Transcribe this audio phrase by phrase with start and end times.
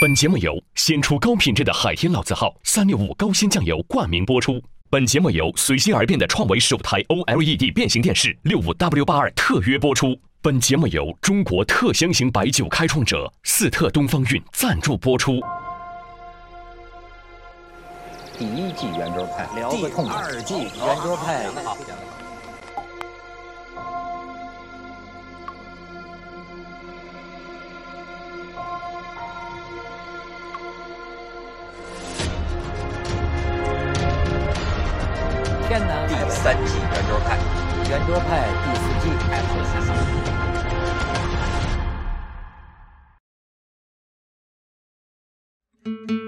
[0.00, 4.60] 本节目由先出高品质的海天老字号三六五高鲜酱油冠名播出。
[4.90, 10.18] 本节目由随心而变的创维首台 OLED 变形电视六五 W 八二特约播出。
[10.40, 15.40] 本节目由中国特香型白酒开创者四特东方韵赞助播出。
[18.38, 20.22] 第一季圆桌派，聊个痛快。
[20.30, 21.46] 第二季圆桌派，
[35.72, 35.78] 第
[36.28, 37.38] 三季圆桌派，
[37.88, 38.28] 圆桌派
[38.62, 38.84] 第四
[46.12, 46.21] 季。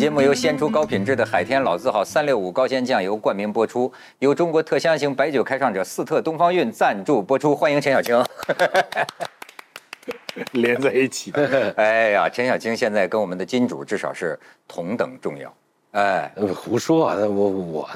[0.00, 7.54] 节目由鲜出高品质的海天老字号三六五高鲜酱油冠名播出，由中国特香型白酒开创者四特东方韵赞助播出。
[7.54, 8.24] 欢迎陈小青，
[10.52, 11.70] 连在一起的。
[11.76, 15.54] 哎呀，陈小青现在跟我们的金主至少是同等重要。
[15.90, 17.88] 哎，胡说，我我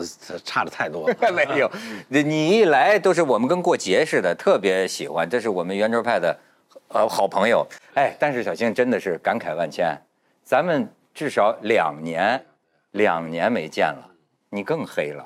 [0.45, 1.17] 差的太多了。
[1.33, 1.71] 没有，
[2.11, 5.27] 你一来都是我们跟过节似的，特别喜欢。
[5.27, 6.39] 这是我们圆桌派的
[6.89, 7.67] 呃好朋友。
[7.95, 9.99] 哎，但是小青真的是感慨万千，
[10.45, 10.87] 咱们。
[11.15, 12.45] 至少两年，
[12.91, 14.11] 两年没见了，
[14.51, 15.25] 你更黑了。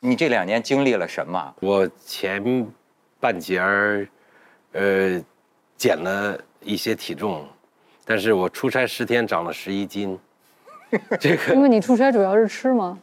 [0.00, 1.54] 你这两年经历了什么？
[1.60, 2.66] 我前
[3.18, 4.06] 半截儿，
[4.72, 5.18] 呃，
[5.78, 7.48] 减了一些体重，
[8.04, 10.18] 但是我出差十天长了十一斤。
[11.18, 12.98] 这个，因为你出差主要是吃吗？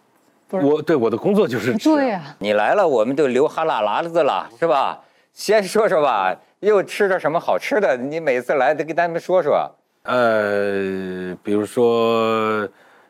[0.48, 1.90] 不是，我对我的工作就是吃。
[1.90, 5.04] 对呀，你来了，我们就流哈喇喇子了，是吧？
[5.34, 7.98] 先说说吧，又吃着什么好吃的？
[7.98, 9.74] 你每次来得给咱们说说。
[10.08, 12.66] 呃，比如说，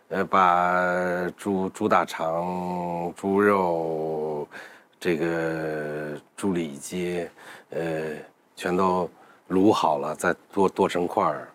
[0.10, 4.48] 呃，把猪猪大肠、猪肉，
[5.00, 7.30] 这个猪里脊，
[7.70, 8.16] 呃，
[8.56, 9.08] 全都
[9.50, 11.48] 卤好了，再剁剁成块儿，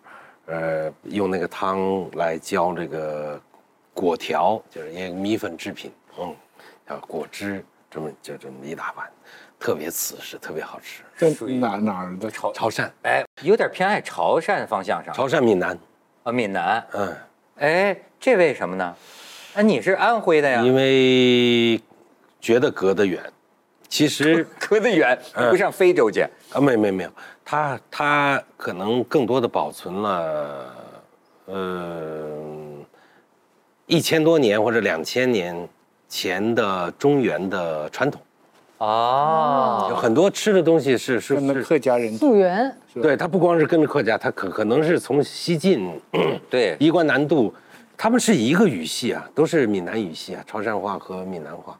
[0.45, 3.37] 呃，用那个汤来浇这个
[3.93, 6.33] 果条，就是因为米粉制品，嗯，
[6.87, 9.11] 叫果汁，这么就这么一大碗。
[9.63, 11.03] 特别瓷实，特别好吃。
[11.17, 12.89] 这哪哪儿的潮潮汕？
[13.03, 15.13] 哎，有点偏爱潮汕方向上。
[15.13, 15.79] 潮汕闽南，
[16.23, 16.85] 啊，闽南。
[16.91, 17.15] 嗯，
[17.59, 18.93] 哎，这为什么呢？
[19.53, 20.61] 啊，你是安徽的呀？
[20.61, 21.81] 因为
[22.41, 23.23] 觉得隔得远，
[23.87, 25.17] 其实 隔得远，
[25.49, 26.27] 不上非洲去。
[26.51, 27.11] 啊，没没没有，
[27.45, 30.75] 他他可能更多的保存了，
[31.45, 32.37] 呃，
[33.85, 35.69] 一千多年或者两千年
[36.09, 38.21] 前的中原的传统。
[38.83, 45.89] 哦，有很多吃的东西是是跟客家人溯源，对他不光是跟着客家，他可可能是从西晋，
[46.49, 47.53] 对，衣冠南渡，
[47.95, 51.79] 他们是一个语系啊，都是闽南语系啊，潮汕话和闽南话，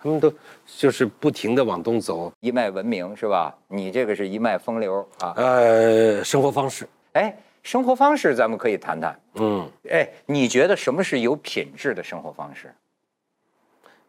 [0.00, 0.32] 他们都
[0.64, 3.52] 就是不停的往东走，一脉文明是吧？
[3.66, 12.72] 你这个是一脉风流啊，呃，生活方式，哎，生活方式咱们可以谈谈，嗯，哎，你觉得什么是有品质的生活方式？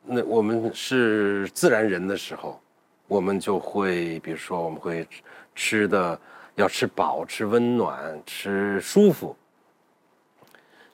[0.07, 2.61] 那我们是自然人的时候，
[3.07, 5.07] 我们就会，比如说，我们会
[5.55, 6.19] 吃的
[6.55, 9.35] 要吃饱、吃温暖、吃舒服。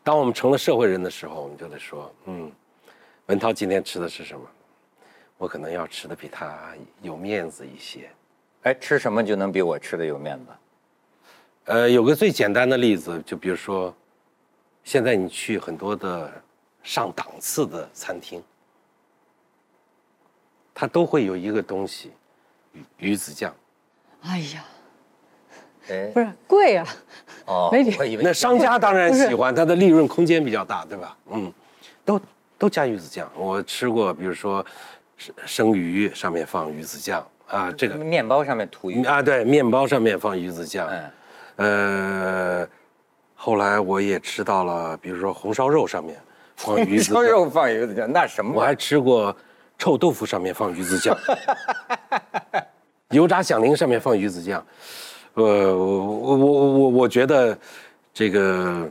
[0.03, 2.51] 当我们成了社会人的时候，我们就得说，嗯，
[3.27, 4.45] 文涛今天吃的是什么？
[5.37, 8.09] 我可能要吃的比他有面子一些。
[8.63, 10.45] 哎，吃什么就能比我吃的有面子？
[11.65, 13.93] 呃，有个最简单的例子，就比如说，
[14.83, 16.31] 现在你去很多的
[16.81, 18.41] 上档次的餐厅。
[20.81, 22.11] 它都会有一个东西，
[22.73, 23.53] 鱼鱼子酱。
[24.23, 24.65] 哎呀，
[25.87, 26.83] 哎，不是贵呀。
[27.45, 31.15] 哦， 没我以为那商家 当然喜欢，它的利润空间比较大，对吧？
[31.29, 31.53] 嗯，
[32.03, 32.19] 都
[32.57, 33.31] 都加鱼子酱。
[33.35, 34.65] 我吃过，比如说
[35.17, 40.89] 生生鱼上面放鱼子酱啊，这个面包上面涂鱼啊，对，面包上面放鱼子酱。
[41.57, 42.67] 嗯，呃，
[43.35, 46.19] 后来我也吃到了，比如说红烧肉上面
[46.55, 48.51] 放鱼子酱， 红烧肉放鱼子酱，那什么？
[48.55, 49.37] 我还吃过。
[49.81, 51.17] 臭豆腐上面放鱼子酱，
[53.09, 54.63] 油炸响铃上面放鱼子酱，
[55.33, 57.57] 呃，我我我我觉得，
[58.13, 58.87] 这个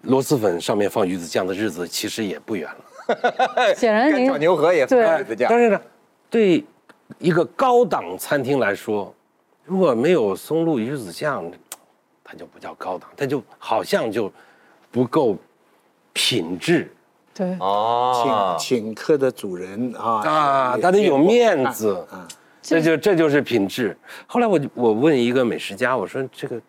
[0.00, 3.74] 螺蛳粉上面放鱼子酱的日子其实也不远了。
[3.78, 5.48] 显然，您炒牛河也放鱼子酱。
[5.48, 5.80] 但是呢，
[6.28, 6.64] 对
[7.20, 9.14] 一个高档餐厅来说，
[9.64, 11.48] 如果没有松露鱼子酱，
[12.24, 14.32] 它就不叫高档，它就好像就
[14.90, 15.36] 不够
[16.12, 16.92] 品质
[17.36, 22.26] 对，哦请，请客的主人啊啊，他得有面子啊，
[22.62, 23.94] 这就这就是品质。
[24.26, 26.60] 后来我我问一个美食家，我说这个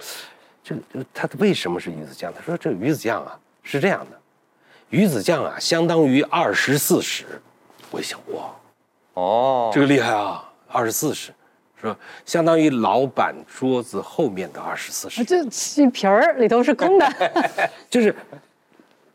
[0.61, 0.81] 这个
[1.13, 2.33] 他为什么是鱼子酱？
[2.35, 4.17] 他说这个鱼子酱啊是这样的，
[4.89, 7.25] 鱼子酱啊相当于二十四史。
[7.89, 8.53] 我一想哇，
[9.13, 11.31] 哦，这个厉害啊，二十四史
[11.79, 11.95] 是吧？
[12.25, 15.23] 相当于老板桌子后面的二十四史。
[15.23, 15.41] 这
[15.81, 17.07] 一皮儿里头是空的，
[17.89, 18.13] 就是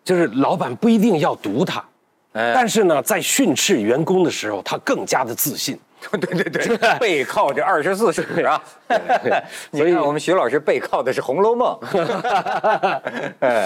[0.05, 1.85] 就是老板不一定要读他，
[2.33, 5.79] 哎但是呢，在训斥员工的时候，他更加的自信。
[6.11, 8.63] 对 对对， 背靠着二十四史啊。
[9.71, 11.79] 你所以看我们徐老师背靠的是《红楼梦》。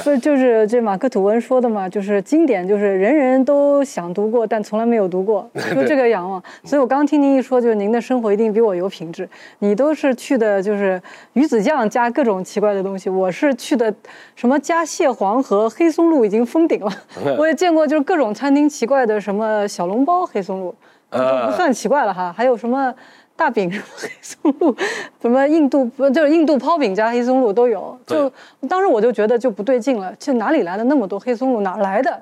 [0.02, 6.42] 所以就是这马克吐温说的嘛，就是经典，就是人人都想读过，但从来没有读过，就这个仰望。
[6.64, 9.28] 所以我刚刚听您一说，就是您的生活一定比我有品质。
[9.58, 11.00] 你都是去的，就是
[11.32, 13.92] 鱼子酱加各种奇怪的东西，我是去的
[14.34, 16.92] 什么加蟹黄和黑松露已经封顶了。
[17.36, 20.74] 我也见过，就是各种餐厅奇怪的什么小笼包黑松露，
[21.16, 22.32] 不算奇怪了哈。
[22.36, 22.94] 还有什么？
[23.38, 24.74] 大饼什么黑松露，
[25.20, 28.32] 什么印度不就是印度泡饼加黑松露都有，就
[28.66, 31.60] 当时我就觉得就不对劲了，这哪里来的那么多黑松露？
[31.60, 32.18] 哪来的？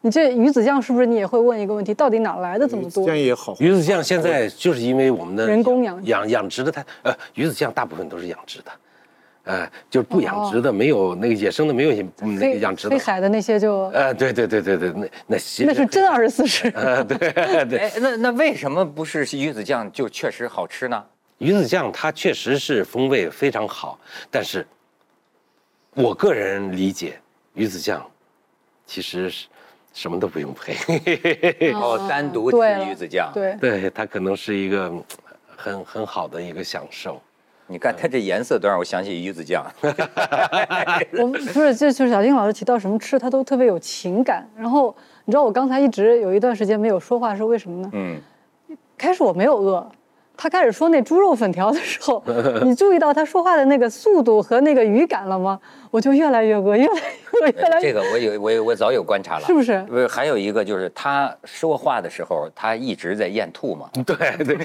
[0.00, 3.08] 你这鱼子酱是不是你也会问一个问题，到底哪来的这么多这？
[3.08, 3.54] 样也好。
[3.60, 8.70] 鱼子酱现在就是因为我们的人工养养养殖的太呃，鱼子酱大部分都是养殖的，
[9.44, 11.92] 呃，就是不养殖的没有那个野生的没有
[12.22, 12.98] 嗯那个养殖的飞。
[12.98, 16.68] 海的那些就呃，对对对对对，那那些那是真二十四史。
[16.74, 17.18] 呃对
[17.66, 21.04] 对，哎，那那为什么不是鱼子酱就确实好吃呢？
[21.38, 23.98] 鱼子酱它确实是风味非常好，
[24.30, 24.66] 但是
[25.92, 27.18] 我个人理解，
[27.52, 28.04] 鱼子酱
[28.86, 29.46] 其实是
[29.92, 30.74] 什么都不用配，
[31.74, 32.56] 哦，单独吃
[32.88, 35.04] 鱼子酱。，对，对它可能是一个嗯
[35.54, 37.20] 很很好的一个享受。
[37.66, 39.64] 你看它这颜色都让我想起鱼子酱。
[41.18, 44.46] 我们不是，这就是小丁老师提到什么吃，他都特别有情感。
[44.56, 44.94] 然后
[45.24, 47.90] 你知道我刚才一直有一段时间没有说话是为什么呢？
[47.94, 48.20] 嗯，
[48.98, 49.90] 开始我没有饿，
[50.36, 52.22] 他开始说那猪肉粉条的时候，
[52.64, 55.58] 你注意到他说话的那个速度和那个语感了吗？
[55.90, 63.88] 我就越来越饿，越来越饿，越来越这个我有我有我早有观察了，是不是不是，还有一个就是他说话的时候，他一直在咽吐嘛。
[64.04, 64.56] 对对，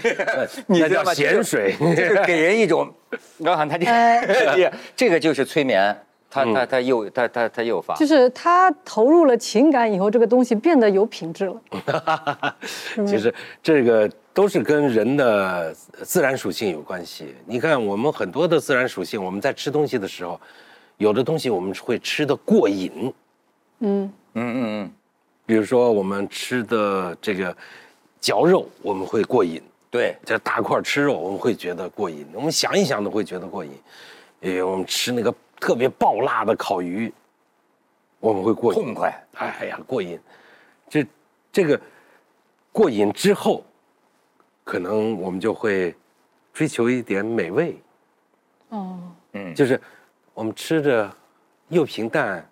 [0.65, 1.75] 你那叫知道吗咸水。
[1.95, 2.91] 就是给人一种，
[3.37, 5.95] 然后他这这个就是催眠，
[6.29, 7.95] 他他他又他他他又发。
[7.95, 12.55] 就是他投入了情感以后，这个东西变得有品质了。
[13.07, 13.33] 其实
[13.63, 15.73] 这个都是跟人的
[16.03, 17.33] 自然属性有关系。
[17.45, 20.39] 你看，我们很多的自然属性，我们在吃东西的时候，
[20.97, 23.13] 有的东西我们会吃的过瘾，
[23.79, 24.91] 嗯，嗯嗯嗯
[25.45, 27.55] 比如说我们吃的这个
[28.21, 29.59] 嚼肉，我们会过瘾；
[29.89, 32.23] 对，这大块吃肉，我们会觉得过瘾。
[32.33, 33.71] 我们想一想都会觉得过瘾。
[34.41, 37.11] 诶，我们吃那个特别爆辣的烤鱼，
[38.19, 39.13] 我们会过瘾，痛快。
[39.33, 40.19] 哎呀，过瘾。
[40.89, 41.05] 这
[41.51, 41.79] 这个
[42.71, 43.63] 过瘾之后，
[44.63, 45.95] 可能我们就会
[46.53, 47.81] 追求一点美味，
[48.69, 48.99] 哦，
[49.33, 49.79] 嗯，就是
[50.33, 51.11] 我们吃着
[51.67, 52.47] 又平淡，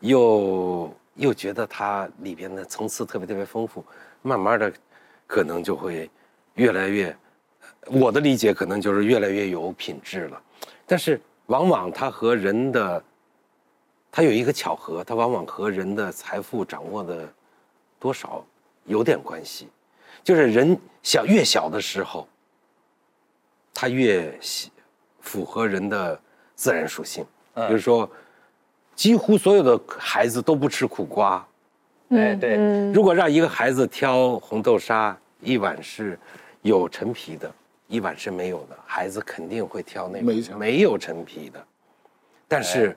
[0.00, 3.84] 又又觉得它里边的层次特别特别丰富，
[4.22, 4.72] 慢慢的
[5.26, 6.08] 可能就会
[6.54, 7.14] 越来越，
[7.86, 10.42] 我的理解可能就是越来越有品质了。
[10.86, 13.02] 但是往往它和人的，
[14.10, 17.28] 它有一个巧合，它往往和人的财富掌握的
[17.98, 18.44] 多少
[18.84, 19.68] 有点关系，
[20.24, 22.26] 就是人小越小的时候，
[23.72, 24.70] 他越喜
[25.20, 26.20] 符合人的
[26.54, 27.24] 自然属性。
[27.54, 28.08] 比如说，
[28.94, 31.46] 几乎所有的孩子都不吃苦瓜。
[32.10, 36.18] 哎对，嗯，如果让一个孩子挑红豆沙，一碗是
[36.62, 37.52] 有陈皮的，
[37.88, 41.64] 一碗是没有的，孩子肯定会挑那没碗没有陈皮的。
[42.48, 42.96] 但是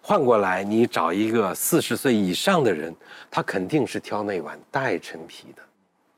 [0.00, 2.94] 换过来，你找一个四十岁以上的人，
[3.30, 5.62] 他肯定是挑那碗带陈皮的，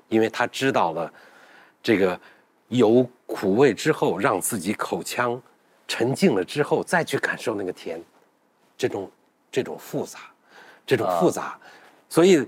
[0.08, 1.12] 因为他知道了
[1.82, 2.18] 这个
[2.68, 5.40] 有苦味之后，让自己口腔
[5.88, 8.02] 沉静了之后，再去感受那个甜，
[8.78, 9.10] 这种
[9.50, 10.20] 这种复杂，
[10.86, 11.58] 这种复杂，
[12.08, 12.46] 所以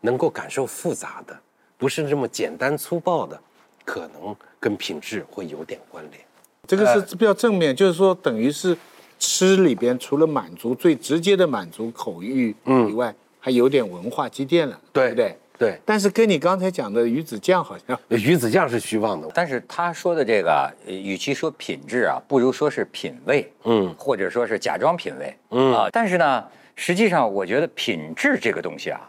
[0.00, 1.40] 能够感受复杂的，
[1.76, 3.40] 不是这么简单粗暴的，
[3.88, 6.22] 可能跟品质会有点关联。
[6.66, 8.76] 这个是比较正面，就是说等于是
[9.18, 15.34] 吃里边除了满足最直接的满足口欲以外，还有点文化积淀了，对不对？
[15.58, 25.88] 对，但是跟你刚才讲的鱼子酱好像鱼子酱是虚妄的，但是他说的这个与其说品质啊，不如说是品味，嗯或者说是假装品味，嗯啊。
[25.90, 26.44] 但是呢，
[26.76, 29.00] 实际上我觉得品质这个东西啊，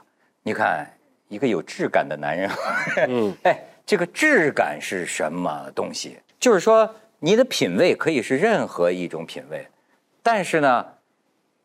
[0.41, 0.89] 你看
[1.27, 2.49] 一个有质感的男人，
[3.09, 3.59] 嗯 哎，
[3.89, 6.17] 这个质感是什么东西？
[6.39, 9.65] 就是说，你的品味可以是任何一种品味，
[10.21, 10.85] 但是呢，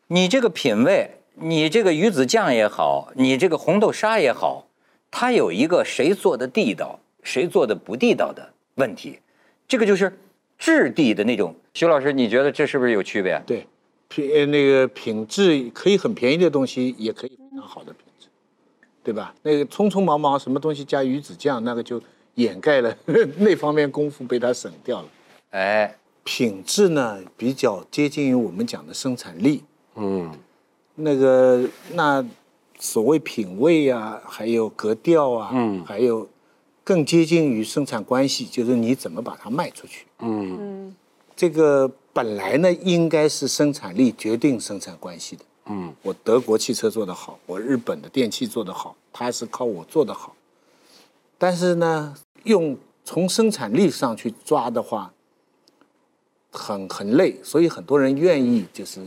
[0.07, 4.65] 你这个品味，你这个鱼子酱也好，你这个红豆沙也好，
[5.11, 9.19] 它有一个谁做的地道，谁做的不地道的问题，
[9.67, 10.17] 这个就是
[10.57, 11.55] 质地的那种。
[11.75, 13.39] 徐老师，你觉得这是不是有区别？
[13.45, 13.67] 对，
[14.07, 18.25] 品那个品质可以很便宜的东西，也可以非常好的品质，
[19.03, 19.35] 对吧？
[19.43, 22.01] 那个匆匆忙忙什么东西加鱼子酱，那个就
[22.35, 22.95] 掩盖了
[23.37, 25.07] 那方面功夫被他省掉了。
[25.51, 29.63] 哎，品质呢比较接近于我们讲的生产力，
[29.95, 30.31] 嗯，
[30.95, 32.25] 那个那
[32.77, 36.27] 所谓品味啊，还有格调啊，嗯还有
[36.83, 40.05] 更接近于生产关系，就是你怎么把它卖出去。
[40.19, 40.95] 嗯嗯
[41.35, 45.43] 这个本来呢应该是生产力决定生产关系的。
[45.67, 50.35] 嗯我德国汽车做得好，我日本的电器做得好，它是靠我做得好。
[51.37, 52.15] 但是呢，
[52.45, 55.13] 用从生产力上去抓的话，
[56.49, 59.01] 很很累，所以很多人愿意就是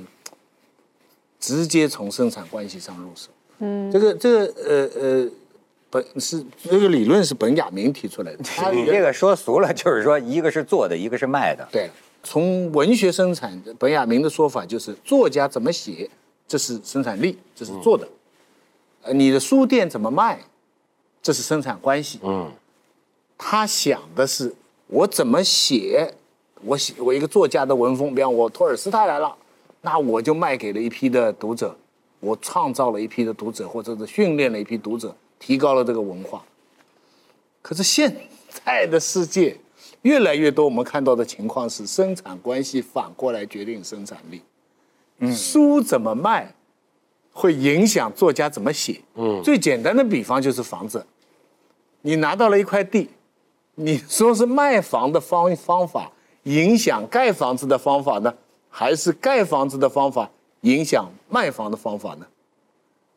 [1.40, 3.30] 直接从生产关系上入手。
[3.59, 5.30] 嗯，这个这个呃呃，
[5.90, 8.45] 本是这个理论是本雅明提出来的。
[8.45, 11.66] 他你这个说俗了，就是说一个是做的，一个是卖的。
[11.73, 11.90] 对，
[12.23, 16.09] 从文学生产，本雅明的说法就是作家怎么写，
[16.47, 18.07] 这是生产力，这是做的。
[19.02, 20.40] 呃，你的书店怎么卖，
[21.21, 22.21] 这是生产关系。
[22.23, 22.52] 嗯
[23.38, 24.52] 他想的是
[24.88, 26.12] 我怎么写，
[26.62, 29.35] 我写我一个作家的文风，比方我托尔斯泰来了，
[29.80, 31.75] 那我就卖给了一批的读者，
[32.18, 36.45] 我创造了一批的读者，或者是训练了一批读者，提高了这个文化。
[37.62, 38.14] 可是现
[38.49, 39.57] 在的世界，
[40.02, 44.42] 越来越多我们看到的情况是，生产关系反过来决定生产力。
[45.18, 46.54] 嗯，书怎么卖，
[47.33, 49.00] 会影响作家怎么写。
[49.14, 51.07] 嗯最简单的比方就是房子，
[52.02, 53.11] 你拿到了一块地，
[53.80, 56.11] 你说是卖房的方方法
[56.42, 58.35] 影响盖房子的方法呢，
[58.68, 60.28] 还是盖房子的方法
[60.62, 62.26] 影响卖房的方法呢？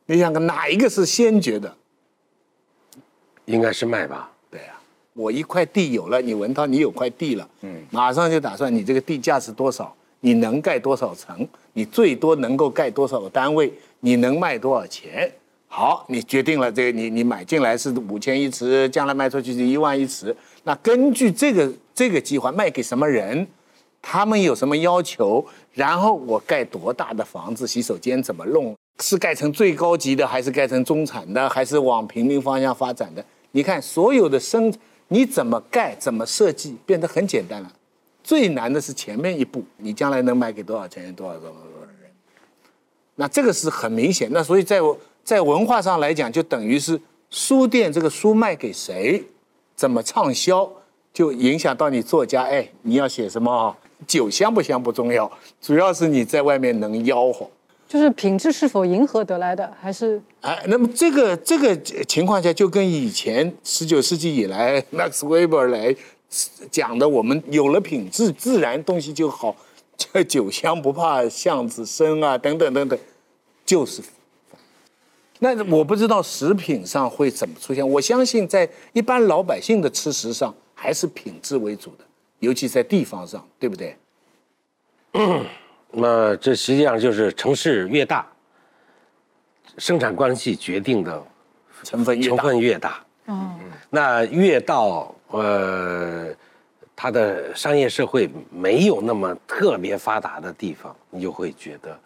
[0.06, 1.76] 你想看哪一个是先决的？
[3.46, 4.32] 应该是卖吧。
[4.52, 4.80] 对呀、
[5.14, 15.32] 我一块地有了，你文涛你有块地了，嗯，马上就打算你这个地价是多少，你能盖多少层，你最多能够盖多少个单位，你能卖多少钱？
[15.68, 20.36] 好，你决定了这个，你你买进来是五千一尺，将来卖出去是一万一尺。
[20.64, 23.48] 那根据这个这个计划卖给什么人，
[24.02, 33.24] 他们有什么要求，然后我盖多大的房子，洗手间怎么弄，是盖成最高级的，还是盖成中产的，还是往平民方向发展的？
[33.52, 34.74] 你看所有的生，
[35.10, 37.72] 你怎么盖，怎么设计，变得很简单了。
[38.24, 42.12] 最难的是前面一步，你将来能卖给多少钱，多少多少多少人。
[43.16, 44.30] 那这个是很明显。
[44.32, 44.80] 那所以在
[45.24, 47.02] 在文化上来讲，就等于是
[47.32, 49.24] 书店这个书卖给谁，
[49.82, 50.72] 怎么畅销，
[51.12, 52.44] 就影响到你作家。
[52.44, 53.76] 哎，你要写什么啊？
[54.06, 57.50] 酒香不香不重要，主要是你在外面能吆喝。
[57.88, 65.96] 就是品质是否迎合得来的，还是哎，那么这个这个情况下，就跟以前十九世纪以来 Max Weber 来
[66.70, 69.56] 讲的，我们有了品质，自然东西就好，
[69.98, 73.00] 这酒香不怕巷子深啊，等等等等，
[73.66, 74.04] 就是。
[75.44, 82.06] 那我不知道食品上会怎么出现，我相信在一般老百姓的吃食上，还是品质为主的，
[82.38, 83.98] 尤其在地方上，对不对？
[85.94, 88.28] 那这实际上就是城市越大，
[89.80, 91.24] 生产关系决定的
[91.84, 93.04] 成分越大，成分越大。
[93.26, 93.56] 哦，
[93.90, 96.28] 那越到呃，
[96.96, 102.00] 它的商业社会没有那么特别发达的地方，你就会觉得，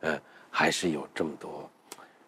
[0.00, 0.20] 呃，
[0.50, 1.70] 还是有这么多。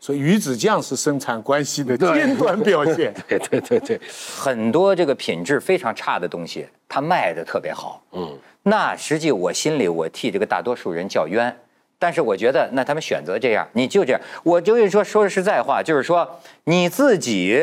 [0.04, 3.14] 所以鱼子酱是生产关系的尖端表现。
[3.26, 3.98] 对对对对，
[4.36, 8.04] 很多这个品质非常差的东西，它卖的特别好。
[8.12, 11.56] 嗯，那实际我心里我替这个大多数人叫冤，
[11.98, 14.20] 但是我觉得那他们选择这样，你就这样。
[14.42, 17.58] 我就跟你说说实在话，就是说你自己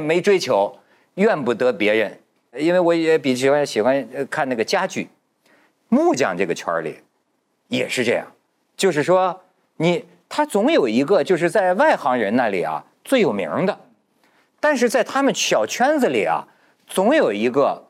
[0.00, 0.74] 没追求，
[1.16, 2.18] 怨不得别人。
[2.56, 5.10] 因为我也比喜欢喜欢呃看那个家具，
[5.90, 6.96] 木匠这个圈儿里
[7.68, 8.26] 也是这样，
[8.74, 9.38] 就是说
[9.76, 13.78] 你他总有一个就是在外行人那里啊最有名的，
[14.60, 16.46] 但是在他们小圈子里啊，
[16.86, 17.88] 总有一个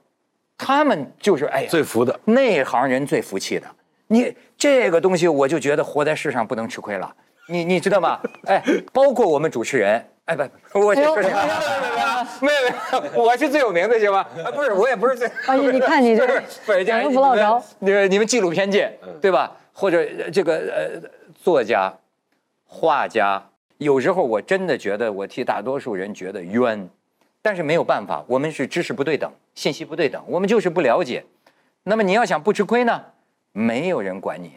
[0.56, 2.18] 他们就是哎最服的。
[2.24, 3.66] 内行人最服气的。
[4.08, 7.14] 你这个东西，我就觉得活在世上不能吃亏了。
[7.46, 8.18] 你你知道吗？
[8.46, 11.36] 哎，包括我们主持人，哎不，我就说这个，
[12.40, 14.26] 没有没有，我是最有名的，行吗？
[14.44, 15.28] 啊，不是，我也不是最。
[15.46, 19.52] 哎呀你看你这不是不是，两个不落着你们你们纪录片界对吧？
[19.72, 21.08] 或者呃这个呃
[21.42, 21.92] 作家、
[22.72, 26.88] 画家，有时候我真的觉得我替大多数人觉得冤，
[27.42, 31.24] 但是没有办法，我们是知识不对等，信息不对等，我们就是不了解。
[31.82, 33.06] 那么你要想不吃亏呢，
[33.50, 34.52] 没有人管你，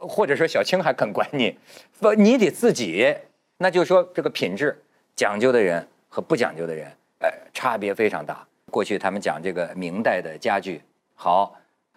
[0.00, 1.58] 或者说小青还肯管你，
[2.00, 3.14] 不，你得自己。
[3.58, 4.82] 那就说这个品质
[5.14, 6.90] 讲究的人和不讲究的人，
[7.20, 8.44] 呃，差别非常大。
[8.70, 10.80] 过去他们讲这个明代的家具
[11.14, 11.54] 好，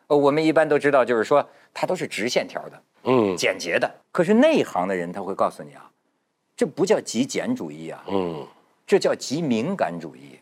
[0.07, 3.89] 呃，我们一般都知道，就是说它都是直线条的，嗯，简洁的。
[4.11, 5.89] 可是内行的人他会告诉你啊，
[6.55, 8.45] 这不叫极简主义啊，嗯，
[8.85, 10.39] 这叫极敏感主义。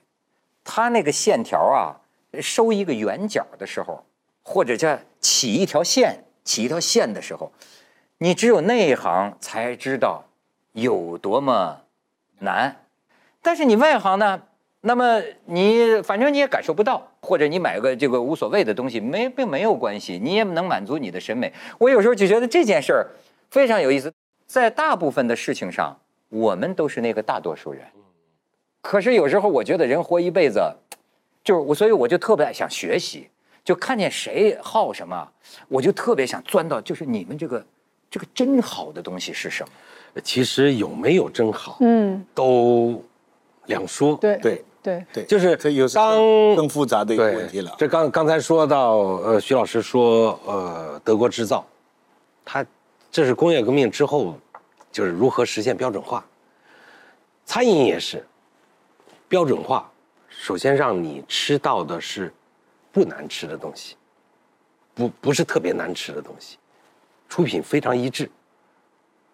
[0.63, 1.95] 他那个线条啊，
[2.41, 4.03] 收一个圆角的时候，
[4.43, 7.51] 或者叫起一条线，起一条线的时候，
[8.17, 10.25] 你只有内行才知道
[10.73, 11.81] 有多么
[12.39, 12.83] 难。
[13.41, 14.43] 但是你外行呢？
[14.81, 21.51] 那么你反正你也感受不到，或者你买个这个无所谓的东西，没并没有关系，你也能满足你的审美。
[21.77, 23.07] 我有时候就觉得这件事儿
[23.49, 24.13] 非常有意思，
[24.47, 25.97] 在大部分的事情上，
[26.29, 27.81] 我们都是那个大多数人。
[28.81, 30.61] 可是有时候我觉得人活一辈子，
[31.43, 33.27] 就是我，所以我就特别想学习，
[33.65, 35.29] 就看见谁好什么，
[35.67, 37.65] 我就特别想钻到，就是你们这个
[38.09, 39.61] 这个真好的东西是什
[40.15, 40.21] 么？
[40.23, 43.03] 其实有没有真好，嗯，都
[43.65, 44.15] 两说。
[44.15, 44.63] 对对。
[44.81, 46.15] 对对，就是这又是当
[46.55, 47.75] 更复杂的一个问题了。
[47.77, 51.67] 这刚刚才说到，呃，徐老师说，呃，德国制造，
[52.45, 52.65] 它
[53.11, 54.39] 这是工业革命之后，
[54.89, 56.25] 就是如何实现标准化。
[57.45, 58.25] 餐饮也是
[59.27, 59.91] 标准化，
[60.29, 62.33] 首先让你吃到的是
[62.91, 63.97] 不难吃的东西，
[64.95, 66.57] 不不是特别难吃的东西，
[67.27, 68.31] 出品非常一致，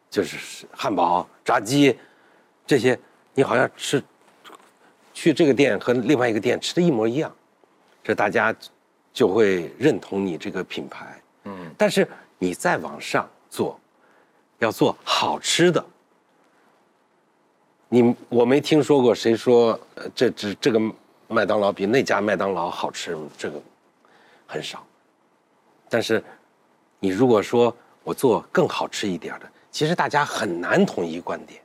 [0.09, 1.95] 就是汉堡、炸鸡
[2.65, 2.97] 这些，
[3.35, 4.03] 你好像吃。
[5.15, 7.33] 去这个店和另外一个店吃的一模一样，
[8.03, 8.53] 这大家
[9.13, 11.19] 就会认同你这个品牌。
[11.45, 12.05] 嗯，但是
[12.37, 13.79] 你再往上做，
[14.59, 15.83] 要做好吃的。
[17.87, 20.81] 你我没听说过谁说，呃，这这这个
[21.29, 23.61] 麦当劳比那家麦当劳好吃，这个
[24.45, 24.85] 很少。
[25.87, 26.21] 但是
[26.99, 31.61] 你如果说我做更好吃一点的，其实大家很难统一观点。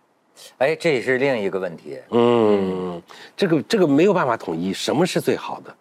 [0.58, 1.98] 哎，这也是另一个问题。
[2.10, 3.00] 嗯，
[3.36, 5.74] 这个这个没有办法统一，什么是最好的？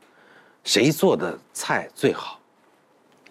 [0.63, 2.39] 谁做的菜最好？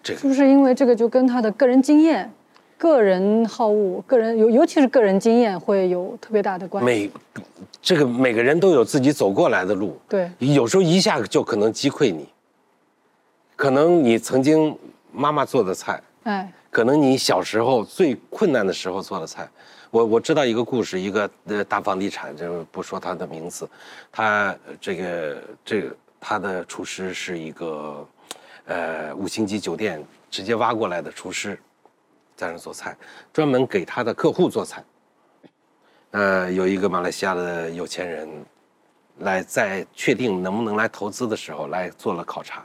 [0.01, 2.31] 这个是不是因为这个就跟他的个人经验、
[2.77, 6.85] 个人好恶、个人尤尤其是个人经验会有特别大的关系？
[6.85, 7.11] 每
[7.81, 12.27] 这个每个人都有自己走过来的路，对，有时候一下就可能击溃你。
[13.55, 14.75] 可能你曾经
[15.11, 19.47] 妈妈做的菜，哎，可能你小时候最困难的时候做的菜。
[19.91, 23.67] 我我知道一个故事，一个呃大房地产，就不说他的名字，
[24.11, 28.07] 他这个这个他的厨师是一个，
[28.65, 31.59] 呃五星级酒店直接挖过来的厨师，
[32.35, 32.95] 在那做菜，
[33.33, 34.83] 专门给他的客户做菜。
[36.11, 38.29] 呃，有一个马来西亚的有钱人，
[39.19, 42.63] 来在确定能不能来投资的时候来做了考察，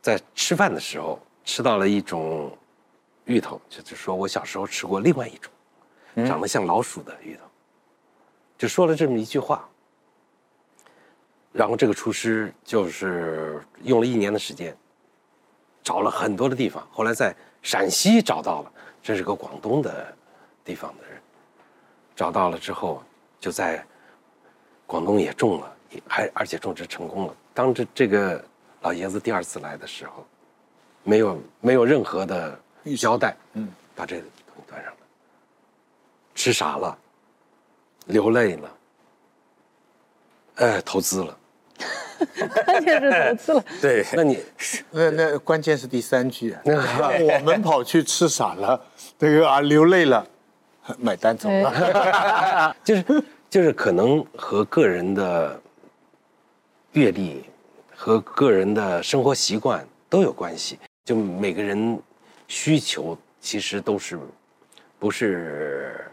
[0.00, 2.56] 在吃饭的时候吃到了一种
[3.26, 5.52] 芋头，就就说我小时候吃过另外一种。
[6.24, 7.42] 长得像老鼠的芋头，
[8.56, 9.68] 就说了这么一句话。
[11.52, 14.76] 然后这个厨师就是用了一年的时间，
[15.82, 20.16] 找了很多的地方，后来在陕西找到了，这是个广东的
[20.64, 21.20] 地方的人，
[22.14, 23.02] 找到了之后，
[23.40, 23.84] 就在
[24.86, 25.76] 广东也种了，
[26.06, 27.36] 还而且种植成功了。
[27.52, 28.42] 当这这个
[28.82, 30.26] 老爷子第二次来的时候，
[31.02, 32.60] 没有没有任何的
[32.98, 34.22] 交代，嗯，把这。
[36.36, 36.96] 吃傻了，
[38.06, 38.70] 流泪了，
[40.56, 41.36] 哎，投资了，
[42.66, 43.64] 关键是投资了。
[43.80, 44.38] 对，那你
[44.92, 48.78] 那那关键是第三句啊，我们跑去吃傻了，
[49.18, 50.24] 这个啊流泪了，
[50.98, 55.58] 买单走了，就是就是可能和个人的
[56.92, 57.44] 阅历
[57.94, 61.98] 和个人的生活习惯都有关系，就每个人
[62.46, 64.18] 需求其实都是
[64.98, 66.04] 不是。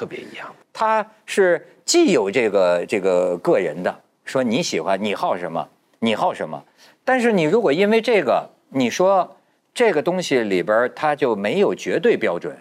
[0.00, 6.64] 特别一样，他是既有这个这个个人的，说你喜欢你好什么，你好什么，
[7.04, 9.36] 但是你如果因为这个，你说
[9.74, 12.56] 这个东西里边它就没有绝对标准，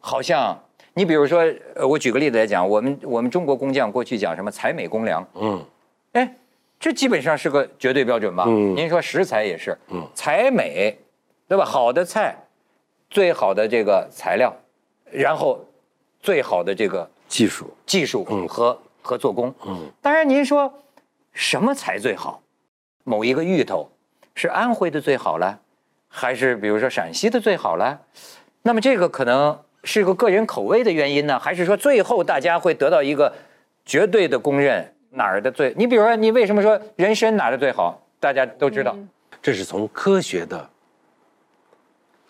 [0.00, 0.58] 好像
[0.94, 5.62] 你比如说，呃，我举个例子来讲，我们我们中国工匠过去讲什么采美工良，嗯，
[6.12, 6.36] 哎，
[6.80, 8.44] 这基本上是个绝对标准吧？
[8.48, 10.96] 嗯，您说食材也是，嗯，采美，
[11.46, 11.66] 对吧？
[11.66, 12.34] 好的菜，
[13.10, 14.50] 最好的这个材料，
[15.12, 15.62] 然后。
[16.20, 20.72] 最好的这个技术、技术和和做工，嗯，当然您说
[21.32, 22.42] 什么才最好？
[23.04, 23.90] 某一个芋头
[24.34, 25.58] 是安徽的最好了，
[26.08, 27.98] 还是比如说陕西的最好了？
[28.62, 33.32] 那么这个可能是个个人口味的原因呢，还是说最后大家会得到一个
[33.86, 35.72] 绝对的公认哪儿的最？
[35.76, 37.98] 你比如说你为什么说人参哪儿的最好？
[38.20, 38.94] 大家都知道，
[39.40, 40.68] 这是从科学的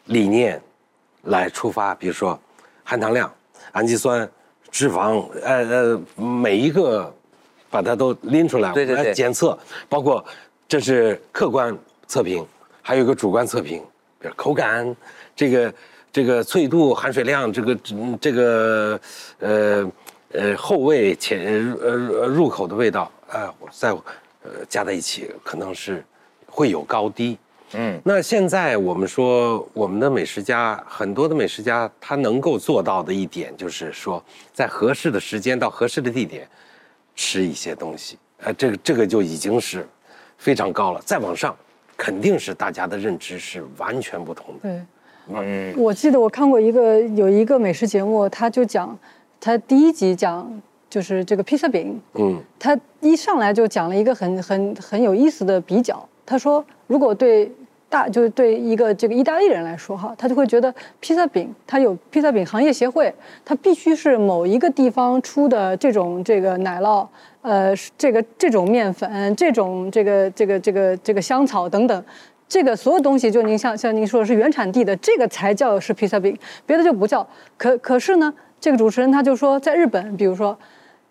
[0.05, 0.61] 理念
[1.23, 2.39] 来出发，比如说
[2.85, 3.33] 含糖量、
[3.73, 4.29] 氨基酸、
[4.71, 7.13] 脂肪，呃呃，每一个
[7.71, 10.25] 把它都拎出来，对对对来检测，包括
[10.67, 12.47] 这是客观测评，
[12.83, 13.83] 还有一个主观测评，
[14.19, 14.95] 比如口感，
[15.35, 15.75] 这个
[16.13, 19.01] 这个脆度、含水量，这个嗯这个
[19.39, 19.93] 呃
[20.33, 26.05] 呃后味前呃呃入口的味道，啊、我再呃加在一起，可能是
[26.47, 27.39] 会有高低。
[27.75, 36.49] 嗯，那现在我们说，我们的美食家很多的美食家，他能够做到的一点就是说，在合适的时间到合适的地点，
[37.15, 39.87] 吃一些东西，呃，这个这个就已经是
[40.39, 41.01] 非常高了。
[41.05, 41.55] 再往上，
[41.97, 44.61] 肯定是大家的认知是完全不同的。
[44.63, 44.83] 对，
[45.35, 48.99] 嗯，我记得我看过一个有一个美食节目，他就讲，
[49.39, 56.09] 他第一集讲就是这个披萨饼，嗯他一上来就讲了一个很很很有意思的比较。
[56.25, 57.51] 他说，如果对
[57.89, 63.13] 大就是对一个这个意大利人来说哈，他就会觉得披萨饼，它有披萨饼行业协会，
[63.45, 67.07] 它必须是某一个地方出的这种这个奶酪，
[67.43, 72.05] 呃，这个这种面粉，这种这个这个这个这个香草等等。
[72.47, 77.27] 这个所有东西，就您像像您说的是原产地的，这个才叫是披萨饼，别的就不叫。
[77.59, 80.59] 可可是呢，这个主持人他就说，在日本，比如说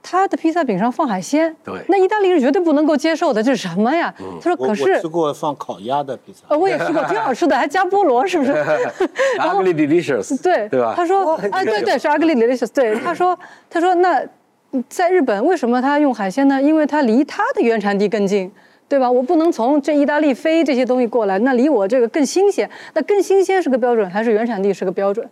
[0.09, 4.13] 他的披萨饼上放海鲜，对那意大利人绝对不能够接受的，这是什么呀？
[4.41, 8.53] 他说，我我可是吃过放烤鸭的披萨呃，，我也吃过，挺好吃的，还加菠萝，是不是？
[9.39, 10.93] ugly delicious，对，对吧？
[10.95, 12.71] 他说，啊，对对，是 ugly delicious。
[12.73, 13.37] 对， 他说，
[13.69, 14.23] 他说那
[14.87, 16.61] 在日本为什么他用海鲜呢？
[16.61, 18.49] 因为他离他的原产地更近。
[18.89, 19.11] 对吧？
[19.11, 22.69] 我不能从这意大利飞这些东西过来，那离我这个更新鲜。
[22.93, 25.29] 那更新鲜是个标准，还是原产地是个标准？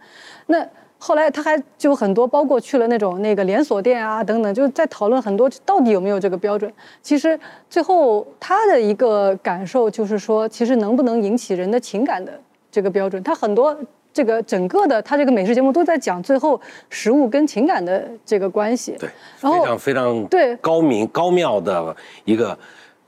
[0.47, 0.57] 那
[0.97, 6.71] 后来他还就很多，包括去了那种那个连锁店啊等等，就是在讨论很多到底有没有这个标准。
[7.01, 12.31] 其实最后他的一个感受就是说，其实能不能引起人的情感的
[12.71, 13.77] 这个标准，他很多
[14.11, 18.95] 这个整个的他这个美食节目都在讲最后食物跟情感的这个关系。
[18.97, 19.09] 对，
[19.41, 22.57] 然后非常非常对高明高妙的一个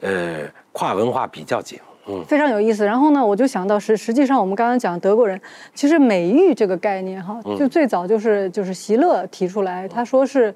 [0.01, 0.39] 呃
[0.71, 1.86] 跨文化比较节目。
[2.07, 2.85] 嗯，非常有意思。
[2.85, 5.39] 然后呢，我就想到实实际上我们刚刚讲德国人，
[5.73, 10.53] 其实美育这个概念哈，就最早就是就是席勒提出来，他说是，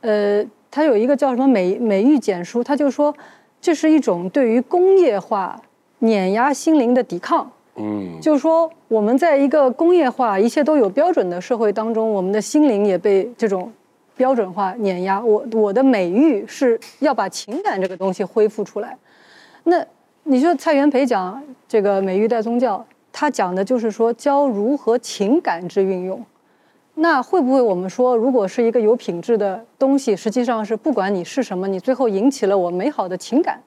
[0.00, 3.14] 呃，他有一个叫什么美美育简书，他就说
[3.60, 5.60] 这是一种对于工业化
[5.98, 7.50] 碾压心灵的抵抗。
[7.78, 13.70] 嗯，就是说我们在一个工业化、一切都有标准的社会当中，我们的心灵也被这种
[14.16, 15.20] 标准化碾压。
[15.20, 18.96] 我我的美育是要把情感这个东西恢复出来。
[19.64, 19.84] 那
[20.28, 26.20] 你说蔡元培讲这个美育带宗教，他讲的就是说教如何情感之运用。
[26.94, 33.62] 那会不会我们说，如果是一个有品质的东西，实际上是不管你是什么，你最后引起了我美好的情感？